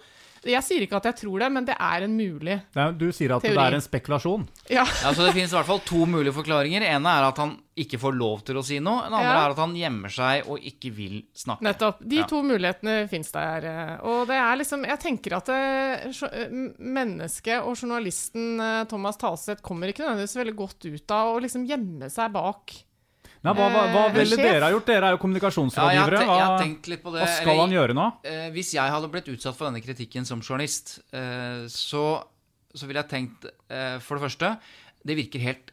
[0.48, 2.96] Jeg sier ikke at jeg tror det, men det er en mulig teori.
[3.00, 3.56] Du sier at teori.
[3.58, 4.46] det er en spekulasjon?
[4.72, 4.84] Ja.
[4.86, 6.86] ja så det finnes i hvert fall to mulige forklaringer.
[6.88, 9.04] En er at han ikke får lov til å si noe.
[9.06, 9.44] Den andre ja.
[9.44, 11.64] er at han gjemmer seg og ikke vil snakke.
[11.68, 12.02] Nettopp.
[12.04, 12.28] De ja.
[12.30, 13.68] to mulighetene fins der.
[14.08, 15.62] Og det er liksom Jeg tenker at det,
[16.28, 21.42] eh, mennesket og journalisten eh, Thomas Talseth kommer ikke nødvendigvis veldig godt ut av å
[21.44, 22.80] liksom gjemme seg bak
[23.40, 24.90] Nei, hva, hva, hva eh, ville dere ha gjort?
[24.90, 26.18] Dere er jo kommunikasjonsrådgivere.
[26.26, 28.10] Ja, hva, hva, skal han gjøre nå?
[28.28, 32.04] Eh, hvis jeg hadde blitt utsatt for denne kritikken som journalist, eh, så,
[32.76, 34.52] så ville jeg tenkt eh, For det første,
[35.08, 35.72] det virker helt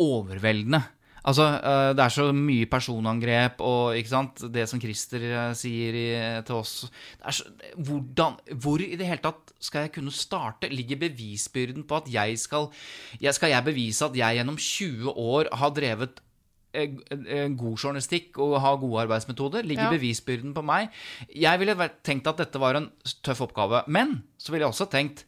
[0.00, 0.80] overveldende.
[1.28, 6.00] Altså, eh, Det er så mye personangrep og ikke sant, det som Christer eh, sier
[6.00, 6.08] i,
[6.48, 10.72] til oss så, hvordan, Hvor i det hele tatt skal jeg kunne starte?
[10.72, 12.72] Ligger bevisbyrden på at jeg skal
[13.20, 16.31] jeg, Skal jeg bevise at jeg gjennom 20 år har drevet Eh, eh,
[16.72, 19.66] god journalistikk og ha gode arbeidsmetoder.
[19.68, 19.92] Ligger ja.
[19.92, 20.88] bevisbyrden på meg?
[21.28, 22.90] Jeg ville tenkt at dette var en
[23.24, 23.84] tøff oppgave.
[23.92, 25.26] Men så ville jeg også tenkt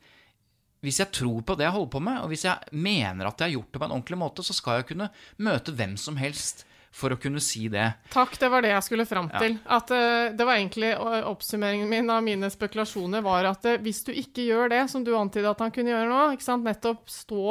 [0.84, 3.49] hvis jeg tror på det jeg holder på med, og hvis jeg mener at jeg
[3.49, 6.66] har gjort det på en ordentlig måte, så skal jeg kunne møte hvem som helst
[6.95, 7.88] for å kunne si det.
[8.12, 9.57] Takk, det var det jeg skulle fram til.
[9.57, 9.78] Ja.
[9.80, 10.92] At uh, Det var egentlig
[11.26, 15.11] oppsummeringen min av mine spekulasjoner var at uh, hvis du ikke gjør det som du
[15.18, 16.62] antydet at han kunne gjøre nå, ikke sant?
[16.68, 17.42] nettopp stå,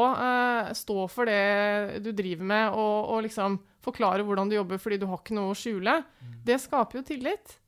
[0.79, 5.07] stå for det du driver med, og, og, liksom forklare hvordan du jobber fordi du
[5.11, 6.39] har ikke noe å skjule, mm.
[6.47, 7.59] det skaper jo tillit.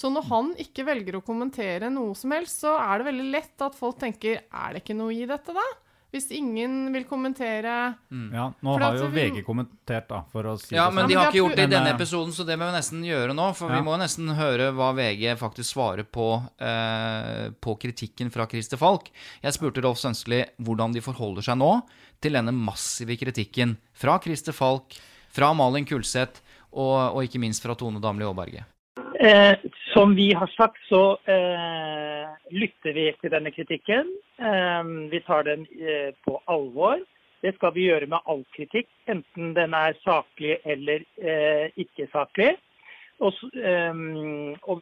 [0.00, 3.64] Så når han ikke velger å kommentere noe som helst, så er det veldig lett
[3.66, 5.66] at folk tenker er det ikke noe i dette, da?
[6.10, 7.72] Hvis ingen vil kommentere
[8.10, 8.30] mm.
[8.34, 9.28] Ja, nå har jo vi...
[9.28, 10.96] VG kommentert, da, for å si ja, det sånn.
[10.96, 13.36] Men de har ikke gjort det i denne episoden, så det må vi nesten gjøre
[13.36, 13.46] nå.
[13.58, 13.78] For ja.
[13.78, 16.32] vi må nesten høre hva VG faktisk svarer på,
[16.66, 19.12] eh, på kritikken fra Christer Falk.
[19.44, 21.76] Jeg spurte Rolf Sønsteli hvordan de forholder seg nå
[22.20, 24.98] til denne massive kritikken fra Christer Falk,
[25.30, 28.66] fra Malin Kulseth og, og ikke minst fra Tone Damli Aaberge.
[29.20, 29.56] Eh,
[29.92, 34.08] som vi har sagt, så eh, lytter vi til denne kritikken.
[34.40, 37.02] Eh, vi tar den eh, på alvor.
[37.44, 42.54] Det skal vi gjøre med all kritikk, enten den er saklig eller eh, ikke saklig.
[43.20, 44.00] Og, eh,
[44.72, 44.80] og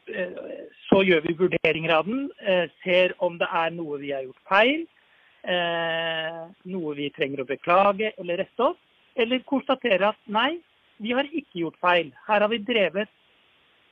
[0.87, 2.29] så gjør vi vurderinger av den,
[2.85, 4.85] ser om det er noe vi har gjort feil,
[6.69, 8.79] noe vi trenger å beklage eller rette opp,
[9.19, 10.59] eller konstatere at nei,
[10.99, 12.13] vi har ikke gjort feil.
[12.27, 13.11] Her har vi drevet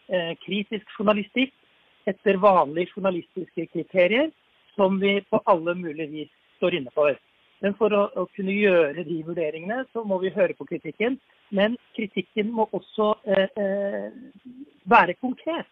[0.07, 1.51] Eh, kritisk journalistikk
[2.07, 4.29] etter vanlige journalistiske kriterier,
[4.77, 7.17] som vi på alle mulige vis står inne for.
[7.65, 11.17] Men for å, å, kunne gjøre de vurderingene, så må vi høre på kritikken.
[11.51, 14.15] Men kritikken må også eh, eh,
[14.87, 15.67] være konkret.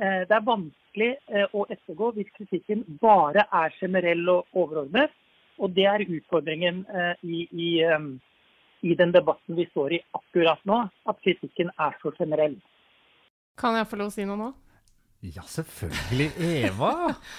[0.00, 5.12] Eh, det er vanskelig eh, å ettergå hvis kritikken bare er generell og overordnet.
[5.60, 8.08] Og det er utfordringen eh, i, i, eh,
[8.80, 12.56] i, den debatten vi står i akkurat nå, at kritikken er så generell.
[13.56, 14.48] Kan jeg få lov å si noe nå?
[15.24, 16.30] Ja, selvfølgelig.
[16.60, 16.92] Eva!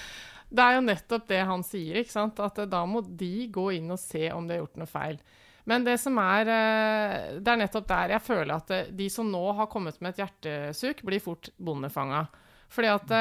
[0.56, 2.42] det er jo nettopp det han sier, ikke sant?
[2.44, 5.22] at da må de gå inn og se om de har gjort noe feil.
[5.68, 9.68] Men det som er Det er nettopp der jeg føler at de som nå har
[9.68, 12.24] kommet med et hjertesuk, blir fort bondefanga.
[12.72, 13.16] Fordi at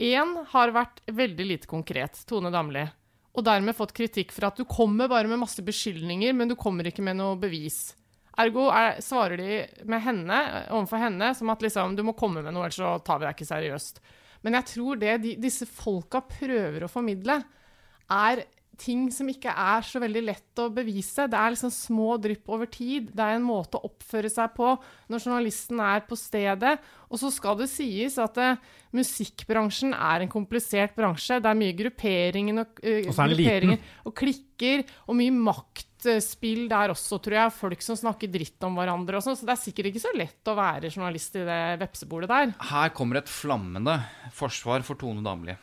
[0.00, 2.86] én har vært veldig lite konkret, Tone Damli
[3.36, 6.88] og dermed fått kritikk for at du kommer bare med masse beskyldninger, men du kommer
[6.88, 7.90] ikke med noe bevis.
[8.40, 9.58] Ergo er, svarer de
[9.88, 10.38] med henne,
[10.72, 13.36] overfor henne som at liksom, du må komme med noe, ellers så tar vi deg
[13.36, 14.00] ikke seriøst.
[14.44, 17.40] Men jeg tror det de, disse folka prøver å formidle,
[18.12, 18.44] er
[18.80, 21.26] ting som ikke er så veldig lett å bevise.
[21.30, 23.10] Det er liksom små drypp over tid.
[23.14, 24.74] Det er en måte å oppføre seg på
[25.12, 26.76] når journalisten er på stedet.
[27.10, 28.60] Og så skal det sies at uh,
[28.96, 31.40] musikkbransjen er en komplisert bransje.
[31.42, 37.38] Det er mye grupperinger og, uh, grupperinger og klikker, og mye maktspill der også, tror
[37.40, 37.58] jeg.
[37.58, 39.38] Folk som snakker dritt om hverandre og sånn.
[39.38, 42.58] Så det er sikkert ikke så lett å være journalist i det vepsebordet der.
[42.72, 44.00] Her kommer et flammende
[44.34, 45.56] forsvar for Tone Damli.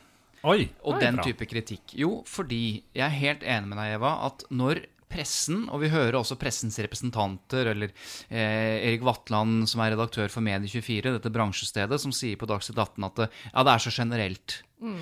[0.44, 1.28] Oi, og Oi, den bra.
[1.28, 1.94] type kritikk.
[1.96, 4.84] Jo, fordi jeg er helt enig med deg, Eva, at når
[5.14, 7.94] pressen, og vi hører også pressens representanter, eller
[8.28, 13.08] eh, Erik Vatland, som er redaktør for Medie24, dette bransjestedet, som sier på Dagsnytt 18
[13.10, 14.58] at det, ja, det er så generelt.
[14.84, 15.02] Mm.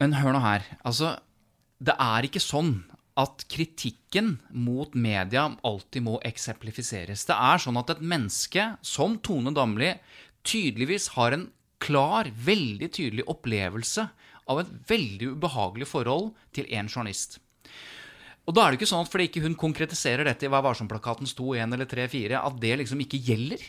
[0.00, 0.66] Men hør nå her.
[0.82, 1.14] Altså,
[1.80, 2.80] det er ikke sånn
[3.20, 7.26] at kritikken mot media alltid må eksemplifiseres.
[7.28, 9.92] Det er sånn at et menneske som Tone Damli
[10.46, 11.48] tydeligvis har en
[11.82, 14.06] klar, veldig tydelig opplevelse
[14.50, 17.38] av et veldig ubehagelig forhold til en journalist.
[18.48, 21.28] Og da er det ikke sånn at fordi ikke hun konkretiserer dette i Vær varsom-plakaten
[21.28, 23.62] sto 1 eller 3-4, at det liksom ikke gjelder.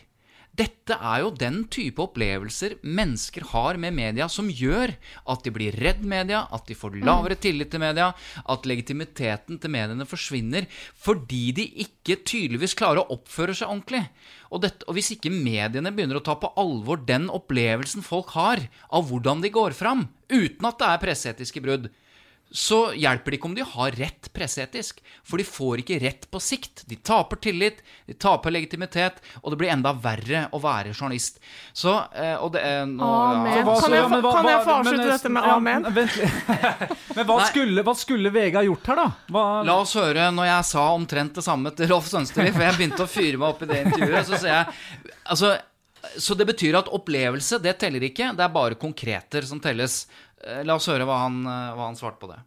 [0.52, 4.92] Dette er jo den type opplevelser mennesker har med media som gjør
[5.32, 8.10] at de blir redd media, at de får lavere tillit til media,
[8.44, 10.68] at legitimiteten til mediene forsvinner
[11.00, 14.04] fordi de ikke tydeligvis klarer å oppføre seg ordentlig.
[14.52, 18.66] Og, dette, og hvis ikke mediene begynner å ta på alvor den opplevelsen folk har
[18.92, 21.88] av hvordan de går fram, uten at det er presseetiske brudd,
[22.52, 26.40] så hjelper det ikke om de har rett presseetisk, for de får ikke rett på
[26.44, 26.82] sikt.
[26.90, 27.78] De taper tillit,
[28.10, 31.40] de taper legitimitet, og det blir enda verre å være journalist.
[31.72, 33.56] Så, eh, og det er nå, Amen.
[33.56, 33.64] ja.
[33.80, 35.88] Kan jeg, Ja, hva- kan jeg få avslutte dette med ja, amen?
[35.96, 36.20] Vent.
[37.16, 39.08] Men hva skulle, hva skulle VG ha gjort her, da?
[39.32, 42.78] Hva, La oss høre når jeg sa omtrent det samme til Rolf Sønsterud, for jeg
[42.82, 44.28] begynte å fyre meg opp i det intervjuet.
[44.28, 45.56] Så sier jeg altså,
[46.02, 48.32] Så det betyr at opplevelse, det teller ikke.
[48.38, 50.06] Det er bare konkreter som telles.
[50.42, 52.40] Eh, La oss høre hva han, eh, hva han svarte på det.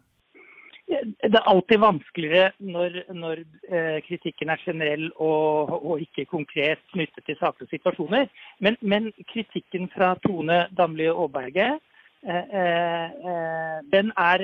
[0.85, 3.39] Det er alltid vanskeligere når, når
[3.73, 8.29] eh, kritikken er generell og, og, ikke konkret knyttet til saklige situasjoner.
[8.61, 11.79] Men, men kritikken fra Tone Damli Aaberge,
[12.25, 14.43] den, er,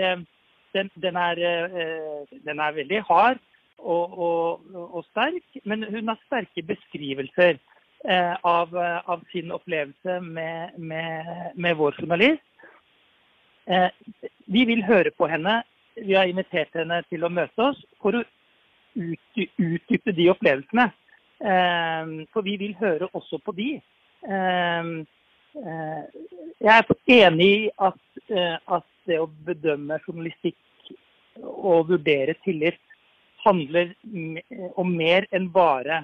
[0.73, 1.39] den, den, er,
[2.45, 3.39] den er veldig hard
[3.79, 5.61] og, og, og, sterk.
[5.65, 7.57] Men hun har sterke beskrivelser
[8.01, 8.71] av,
[9.05, 12.41] av, sin opplevelse med, med, med vår journalist.
[14.45, 15.61] vi vil høre på henne
[15.95, 18.23] vi har invitert henne til å møte oss for å
[18.95, 20.87] utdype de opplevelsene.
[22.31, 23.69] For vi vil høre også på de.
[26.61, 27.99] Jeg er enig i at,
[28.77, 30.57] at det å bedømme journalistikk
[31.41, 32.79] og vurdere tillit
[33.41, 33.95] handler
[34.77, 36.03] om mer enn bare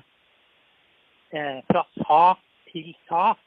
[1.67, 2.39] fra sak
[2.71, 3.39] til sak.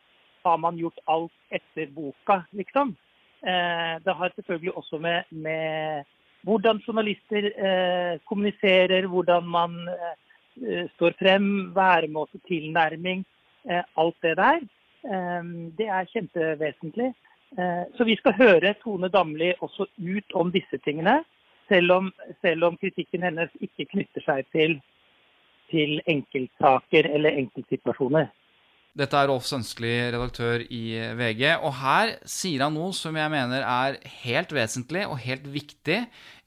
[0.44, 2.94] Har man gjort alt etter boka, liksom?
[3.40, 6.04] Det har selvfølgelig også med, med
[6.42, 13.24] hvordan journalister eh, kommuniserer, hvordan man eh, står frem, væremåte, tilnærming.
[13.70, 14.60] Eh, alt det der.
[15.78, 17.14] det er kjempevesentlig.
[17.96, 21.22] så vi skal høre Tone Damli også ut om disse tingene.
[21.68, 24.76] Selv om, selv om kritikken hennes ikke knytter seg til,
[25.70, 28.30] til enkeltsaker eller enkeltsituasjoner.
[28.90, 33.62] Dette er Rolf Sønskli, redaktør i VG, og her sier han noe som jeg mener
[33.62, 36.00] er helt vesentlig og helt viktig.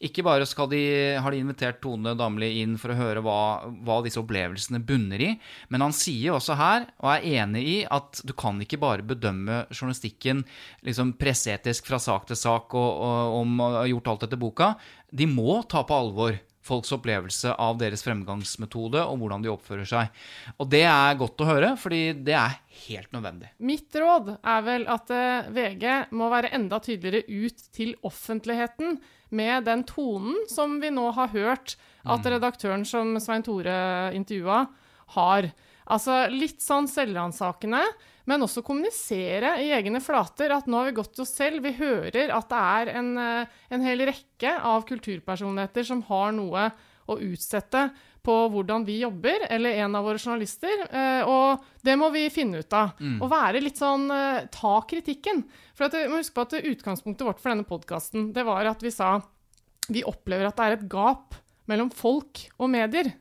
[0.03, 0.81] Ikke bare de,
[1.23, 3.39] har de invitert Tone Damli inn for å høre hva,
[3.87, 5.31] hva, disse opplevelsene bunner i,
[5.71, 9.63] men han sier også her, og er enig i, at du kan ikke bare bedømme
[9.71, 10.43] journalistikken
[10.83, 14.73] liksom presseetisk fra sak til sak og, og om å ha gjort alt etter boka.
[15.15, 20.21] De må ta på alvor folks opplevelse av deres fremgangsmetode og hvordan de oppfører seg.
[20.57, 22.55] Og det er godt å høre, fordi det er
[22.87, 23.51] helt nødvendig.
[23.63, 28.97] Mitt råd er vel at eh, VG må være enda tydeligere ut til offentligheten
[29.33, 33.75] med den tonen som vi nå har hørt at redaktøren som Svein Tore
[34.15, 34.65] intervjua,
[35.13, 35.49] har.
[35.93, 37.81] Altså litt sånn selvransakende,
[38.29, 41.63] men også kommunisere i egne flater at nå har vi gått til oss selv.
[41.65, 46.71] Vi hører at det er en, eh, en hel rekke av kulturpersonligheter som har noe
[47.11, 47.89] å utsette
[48.23, 50.85] på hvordan vi jobber, eller en av våre journalister.
[50.87, 52.93] eh, Og det må vi finne ut av.
[52.99, 53.21] Mm.
[53.21, 55.43] Og være litt sånn eh, Ta kritikken.
[55.75, 59.17] For at, huske på at utgangspunktet vårt for denne podkasten, det var at vi sa
[59.89, 61.35] vi opplever at det er et gap
[61.67, 63.11] mellom folk og medier.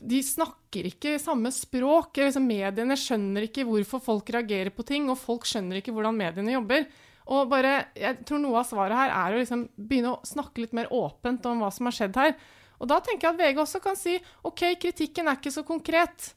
[0.00, 2.16] De snakker ikke samme språk.
[2.20, 6.54] Liksom, mediene skjønner ikke hvorfor folk reagerer på ting, og folk skjønner ikke hvordan mediene
[6.54, 6.86] jobber.
[7.32, 10.74] Og bare, jeg tror Noe av svaret her er å liksom begynne å snakke litt
[10.76, 12.36] mer åpent om hva som har skjedd her.
[12.82, 16.32] Og Da tenker jeg at VG også kan si OK, kritikken er ikke så konkret,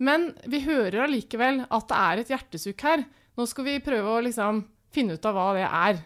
[0.00, 3.04] men vi hører allikevel at det er et hjertesukk her.
[3.36, 4.62] Nå skal vi prøve å liksom
[4.94, 6.00] finne ut av hva det er,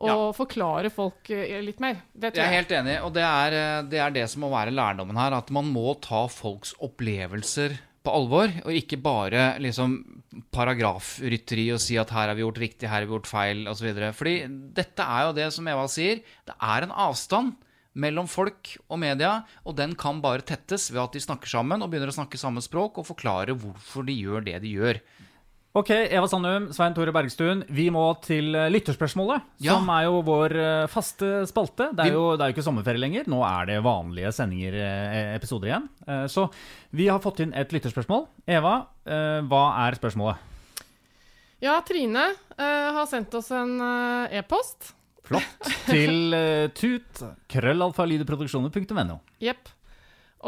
[0.00, 2.00] og forklare folk eh, litt mer.
[2.14, 4.50] Det Jeg tror er helt enig, og det er, eh, det er det som må
[4.52, 5.36] være lærdommen her.
[5.36, 9.98] At man må ta folks opplevelser på alvor, og ikke bare liksom
[10.54, 13.90] paragrafrytteri og si at her har vi gjort riktig, her har vi gjort feil, osv.
[14.16, 14.36] Fordi
[14.76, 17.58] dette er jo det som Eva sier, det er en avstand
[18.00, 21.90] mellom folk og media, og den kan bare tettes ved at de snakker sammen og
[21.90, 25.00] begynner å snakke samme språk og forklare hvorfor de gjør det de gjør.
[25.72, 27.60] Ok, Eva Sandum, Svein Tore Bergstuen.
[27.70, 29.76] Vi må til eh, lytterspørsmålet, Ja.
[29.76, 31.92] som er jo vår eh, faste spalte.
[31.94, 33.28] Det er jo, det er jo ikke sommerferie lenger.
[33.30, 35.86] Nå er det vanlige sendinger, eh, episoder igjen.
[36.32, 36.48] Så
[36.90, 38.26] vi har fått inn et lytterspørsmål.
[38.50, 38.80] Eva,
[39.46, 40.42] hva er spørsmålet?
[41.62, 43.76] Ja, Trine har sendt oss en
[44.32, 44.94] e-post.
[45.30, 45.68] Flott.
[45.86, 47.20] Til uh, tut.
[47.52, 49.20] Krøllalfalydeproduksjoner.no.
[49.44, 49.70] Jepp.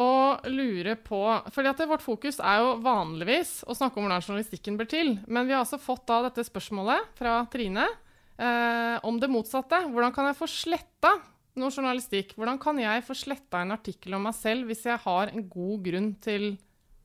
[0.00, 1.20] Og lurer på
[1.52, 5.18] fordi at Vårt fokus er jo vanligvis å snakke om hvordan journalistikken blir til.
[5.28, 9.82] Men vi har altså fått da dette spørsmålet fra Trine eh, om det motsatte.
[9.92, 11.12] Hvordan kan jeg få sletta
[11.60, 12.32] noe journalistikk?
[12.38, 15.84] Hvordan kan jeg få sletta en artikkel om meg selv hvis jeg har en god
[15.84, 16.54] grunn til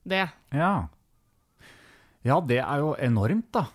[0.07, 0.23] det?
[0.55, 0.75] Ja.
[2.23, 3.67] Ja, det er jo enormt, da.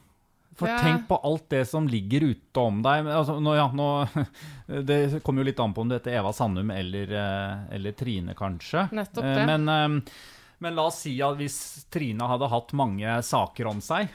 [0.55, 3.07] For er- tenk på alt det som ligger ute om deg.
[3.09, 3.87] Altså, nå, ja, nå,
[4.89, 8.35] det kommer jo litt an på om du heter Eva Sandum eller, eh, eller Trine,
[8.37, 8.89] kanskje.
[8.93, 9.47] Nettopp Eh, det.
[9.49, 10.13] Men, eh,
[10.63, 11.57] men la oss si at hvis
[11.91, 14.09] Trine hadde hatt mange saker om seg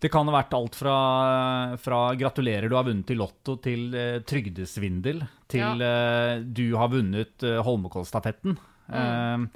[0.00, 3.90] Det kan ha vært alt fra, fra 'gratulerer, du har vunnet i Lotto' til
[4.24, 6.38] trygdesvindel, til ja.
[6.40, 7.36] 'du har vunnet
[7.66, 8.56] Holmenkollstafetten'.
[8.88, 9.50] Mm.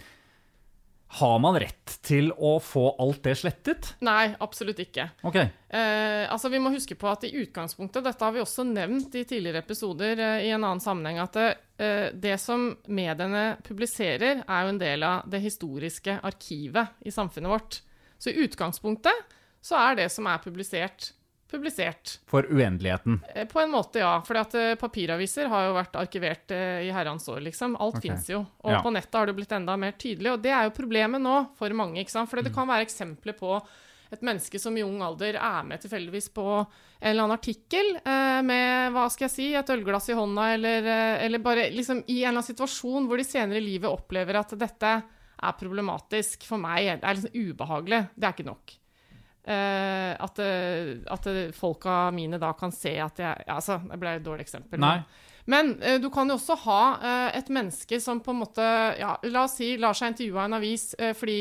[1.15, 3.93] Har man rett til å få alt det slettet?
[4.03, 5.07] Nei, absolutt ikke.
[5.23, 5.37] Ok.
[5.39, 9.23] Eh, altså Vi må huske på at i utgangspunktet, dette har vi også nevnt i
[9.23, 11.47] tidligere episoder eh, i en annen sammenheng, at det,
[11.79, 17.55] eh, det som mediene publiserer, er jo en del av det historiske arkivet i samfunnet
[17.55, 17.81] vårt.
[18.19, 21.12] Så i utgangspunktet så er det som er publisert,
[21.55, 22.17] publisert.
[22.31, 23.21] For uendeligheten.
[23.35, 24.19] Eh, På en måte, ja.
[24.27, 24.37] For
[24.81, 27.79] papiraviser har jo vært arkivert eh, i herrens år, liksom.
[27.79, 28.09] Alt okay.
[28.11, 28.43] finnes jo.
[28.65, 28.83] Og Ja.
[28.85, 30.35] på nettet har det blitt enda mer tydelig.
[30.35, 32.03] Og det er jo problemet nå for mange.
[32.03, 32.31] ikke sant?
[32.31, 33.57] For det kan være eksempler på
[34.15, 38.41] et menneske som i ung alder er med tilfeldigvis på en eller annen artikkel eh,
[38.47, 42.21] med hva skal jeg si, et ølglass i hånda, eller, eh, eller bare liksom i
[42.23, 44.95] en eller annen situasjon hvor de senere i livet opplever at dette
[45.45, 46.95] er problematisk for meg.
[47.01, 48.01] Det er liksom ubehagelig.
[48.15, 48.77] Det er ikke nok.
[49.45, 54.17] Eh, at, eh, at eh, folka mine da kan se at jeg Altså, det ble
[54.17, 54.81] et dårlig eksempel.
[54.81, 55.03] Nei.
[55.45, 58.65] Men uh, du kan jo også ha uh, et menneske som på en måte
[58.97, 61.37] ja, La oss si lar seg intervjue av en avis fordi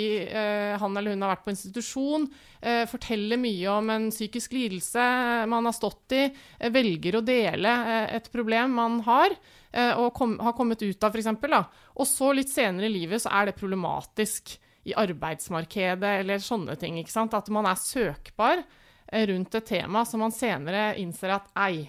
[0.82, 2.26] han eller hun har vært på institusjon,
[2.92, 5.06] forteller mye om en psykisk lidelse
[5.48, 6.24] man har stått i,
[6.74, 7.72] velger å dele
[8.12, 9.36] et problem man har,
[10.02, 11.32] og kom, har kommet ut av, f.eks.
[11.96, 16.98] Og så litt senere i livet så er det problematisk i arbeidsmarkedet eller sånne ting.
[17.00, 17.34] ikke sant?
[17.34, 21.86] At man er søkbar eh, rundt et tema som man senere innser at ei,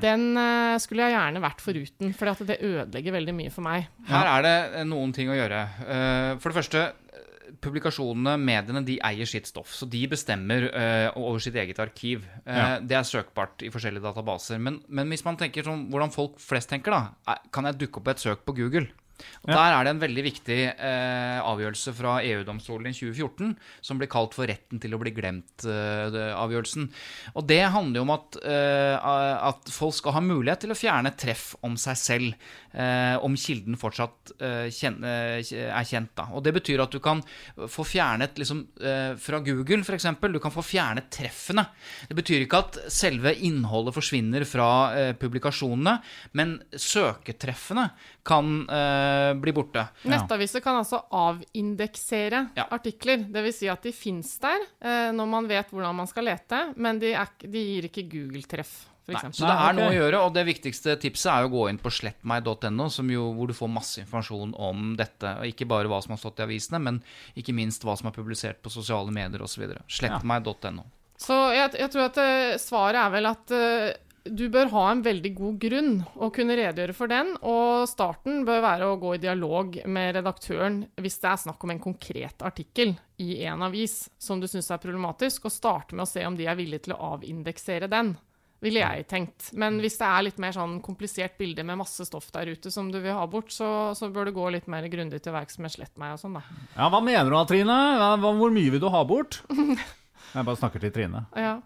[0.00, 3.90] den uh, skulle jeg gjerne vært foruten, for det ødelegger veldig mye for meg.
[4.08, 5.58] Her er det eh, noen ting å gjøre.
[5.84, 6.84] Uh, For det første,
[7.62, 9.74] publikasjonene, mediene, de eier sitt stoff.
[9.76, 12.24] Så de bestemmer uh, over sitt eget arkiv.
[12.44, 12.66] Eh, Ja.
[12.80, 14.58] Det er søkbart i forskjellige databaser.
[14.58, 18.08] Men, men hvis man tenker sånn, hvordan folk flest tenker, da, kan jeg dukke opp
[18.14, 18.88] et søk på Google?
[19.44, 19.54] Og Ja.
[19.56, 24.34] Der er det en veldig viktig eh, avgjørelse fra EU-domstolen i 2014 som blir kalt
[24.34, 26.90] for 'retten til å bli glemt'-avgjørelsen.
[27.34, 28.96] og Det handler jo om at, eh,
[29.50, 32.34] at folk skal ha mulighet til å fjerne treff om seg selv,
[32.74, 36.14] eh, om kilden fortsatt eh, kjen, eh, er kjent.
[36.16, 36.28] Da.
[36.32, 37.22] Og Det betyr at du kan
[37.56, 40.06] få fjernet liksom, eh, fra Google f.eks.
[40.20, 41.66] Du kan få fjernet treffene.
[42.08, 46.00] Det betyr ikke at selve innholdet forsvinner fra eh, publikasjonene,
[46.34, 47.90] men søketreffene
[48.26, 49.86] kan eh, bli borte.
[50.10, 52.66] Nettaviser kan altså avindeksere Ja.
[52.70, 53.22] artikler.
[53.30, 53.56] Dvs.
[53.62, 57.14] Si at de fins der eh, når man vet hvordan man skal lete, men de,
[57.14, 58.74] er, de gir ikke Google-treff,
[59.06, 61.78] Nei, så det er noe å gjøre, og det viktigste tipset er å gå inn
[61.78, 65.30] på slettmeg.no, hvor du får masse informasjon om dette.
[65.38, 66.98] Og ikke bare hva som har stått i avisene, men
[67.38, 69.62] ikke minst hva som er publisert på sosiale medier osv.
[69.86, 70.88] Slettmeg.no.
[71.22, 73.94] Så jeg, jeg tror at eh, svaret er vel at eh,
[74.30, 75.90] du bør ha en veldig god grunn
[76.22, 80.82] å kunne redegjøre for den, og starten bør være å gå i dialog med redaktøren
[81.00, 84.82] hvis det er snakk om en konkret artikkel i en avis som du syns er
[84.82, 88.14] problematisk, og starte med å se om de er villige til å avindeksere den.
[88.64, 89.50] Ville jeg tenkt.
[89.52, 92.88] Men hvis det er litt mer sånn komplisert bilde med masse stoff der ute som
[92.92, 95.74] du vil ha bort, så, så bør det gå litt mer grundig til verks med
[95.74, 96.44] slett meg og sånn, da.
[96.72, 97.76] Ja, Hva mener du da, Trine?
[98.24, 99.42] Hvor mye vil du ha bort?
[100.36, 101.26] Jeg bare snakker til Trine.
[101.36, 101.58] Ja.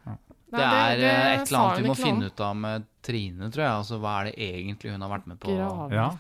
[0.50, 3.62] Nei, Det er eh, et eller annet vi må finne ut av med Trine, tror
[3.64, 3.72] jeg.
[3.72, 5.54] Altså, Hva er det egentlig hun har vært med på?
[5.56, 5.70] Ja.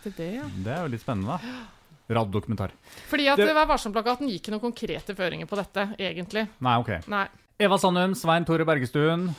[0.06, 0.48] det, ja.
[0.64, 1.66] Det er jo litt spennende, da.
[2.10, 2.72] Radiodokumentar.
[3.10, 6.48] Fordi at Det- Vær varsom-plakaten gir ikke noen konkrete føringer på dette, egentlig.
[6.60, 7.06] Nei, ok.
[7.08, 7.26] Nei.
[7.60, 9.34] Eva Sandum, Svein Tore Bergestuen.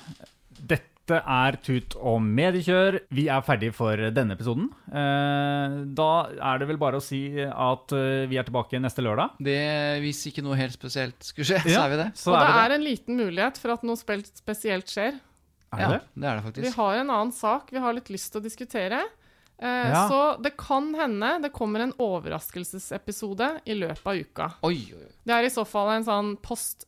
[0.68, 3.00] Dette er Tut og mediekjør.
[3.10, 4.70] Vi er ferdig for denne episoden.
[4.92, 6.10] Eh, da
[6.52, 9.34] er det vel bare å si at eh, vi er tilbake neste lørdag.
[9.42, 9.58] Det,
[10.06, 12.10] hvis ikke noe helt spesielt skulle skje, så er vi det.
[12.20, 15.18] Så Og er det er en liten mulighet for at noe spesielt skjer.
[15.72, 18.12] Er Ja, det Ja, det er det Vi har en annen sak vi har litt
[18.12, 19.02] lyst til å diskutere.
[19.62, 20.08] Eh, Ja.
[20.10, 24.52] Så det kan hende det kommer en overraskelsesepisode i løpet av uka.
[24.64, 25.08] Oi, oi.
[25.24, 26.86] Det er i så fall en sånn post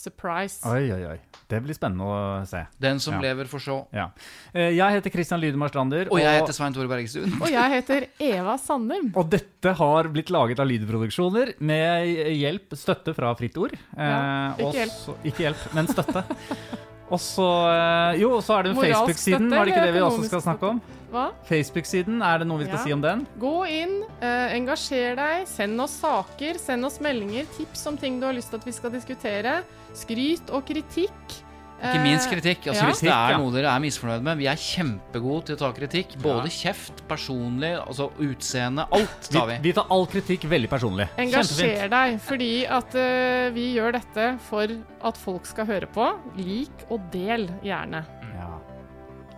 [0.00, 0.64] sommer-surprise.
[0.66, 1.18] Oi, oi, oi.
[1.50, 2.64] Det blir spennende å se.
[2.80, 3.20] Den som Ja.
[3.20, 3.76] lever, får se.
[3.92, 4.10] Ja.
[4.54, 6.08] Eh, Jeg heter Christian Lydemar Strander.
[6.10, 7.40] Og jeg heter Svein Tore Bergestuen.
[7.40, 9.12] Og jeg heter Eva Sandum.
[9.16, 12.06] Og dette har blitt laget av Lydproduksjoner med
[12.38, 13.72] hjelp, støtte fra Fritt Ord.
[13.96, 14.90] Ja, Eh, ikke og hjelp.
[14.90, 16.24] så- Ikke hjelp, men støtte.
[17.10, 20.42] Og så eh, Jo, så er det Facebook-siden, var det ikke det vi også skal
[20.44, 20.80] snakke om?
[21.10, 21.24] Hva?
[21.48, 22.84] Facebook-siden, er det noe vi skal Ja.
[22.84, 23.26] si om den?
[23.42, 28.26] Gå inn, eh, engasjer deg, send oss saker, send oss meldinger, tips om ting du
[28.28, 29.56] har lyst til at vi skal diskutere.
[29.92, 31.40] Skryt og kritikk.
[31.80, 32.66] Ikke minst kritikk.
[32.68, 32.88] Altså, ja.
[32.90, 36.16] Hvis det er noe dere er misfornøyd med Vi er kjempegode til å ta kritikk.
[36.22, 38.86] Både kjeft, personlig, altså utseende.
[38.96, 39.58] Alt tar Vi, vi.
[39.68, 41.08] vi tar all kritikk veldig personlig.
[41.20, 44.76] Engasjer deg, fordi at uh, vi gjør dette for
[45.10, 46.12] at folk skal høre på.
[46.40, 48.04] Lik og del gjerne.
[48.36, 48.52] Ja.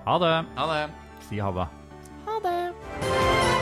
[0.07, 0.37] Ha det.
[0.59, 0.85] Ha det.
[1.29, 1.69] Si ha det.
[2.27, 3.62] Ha det.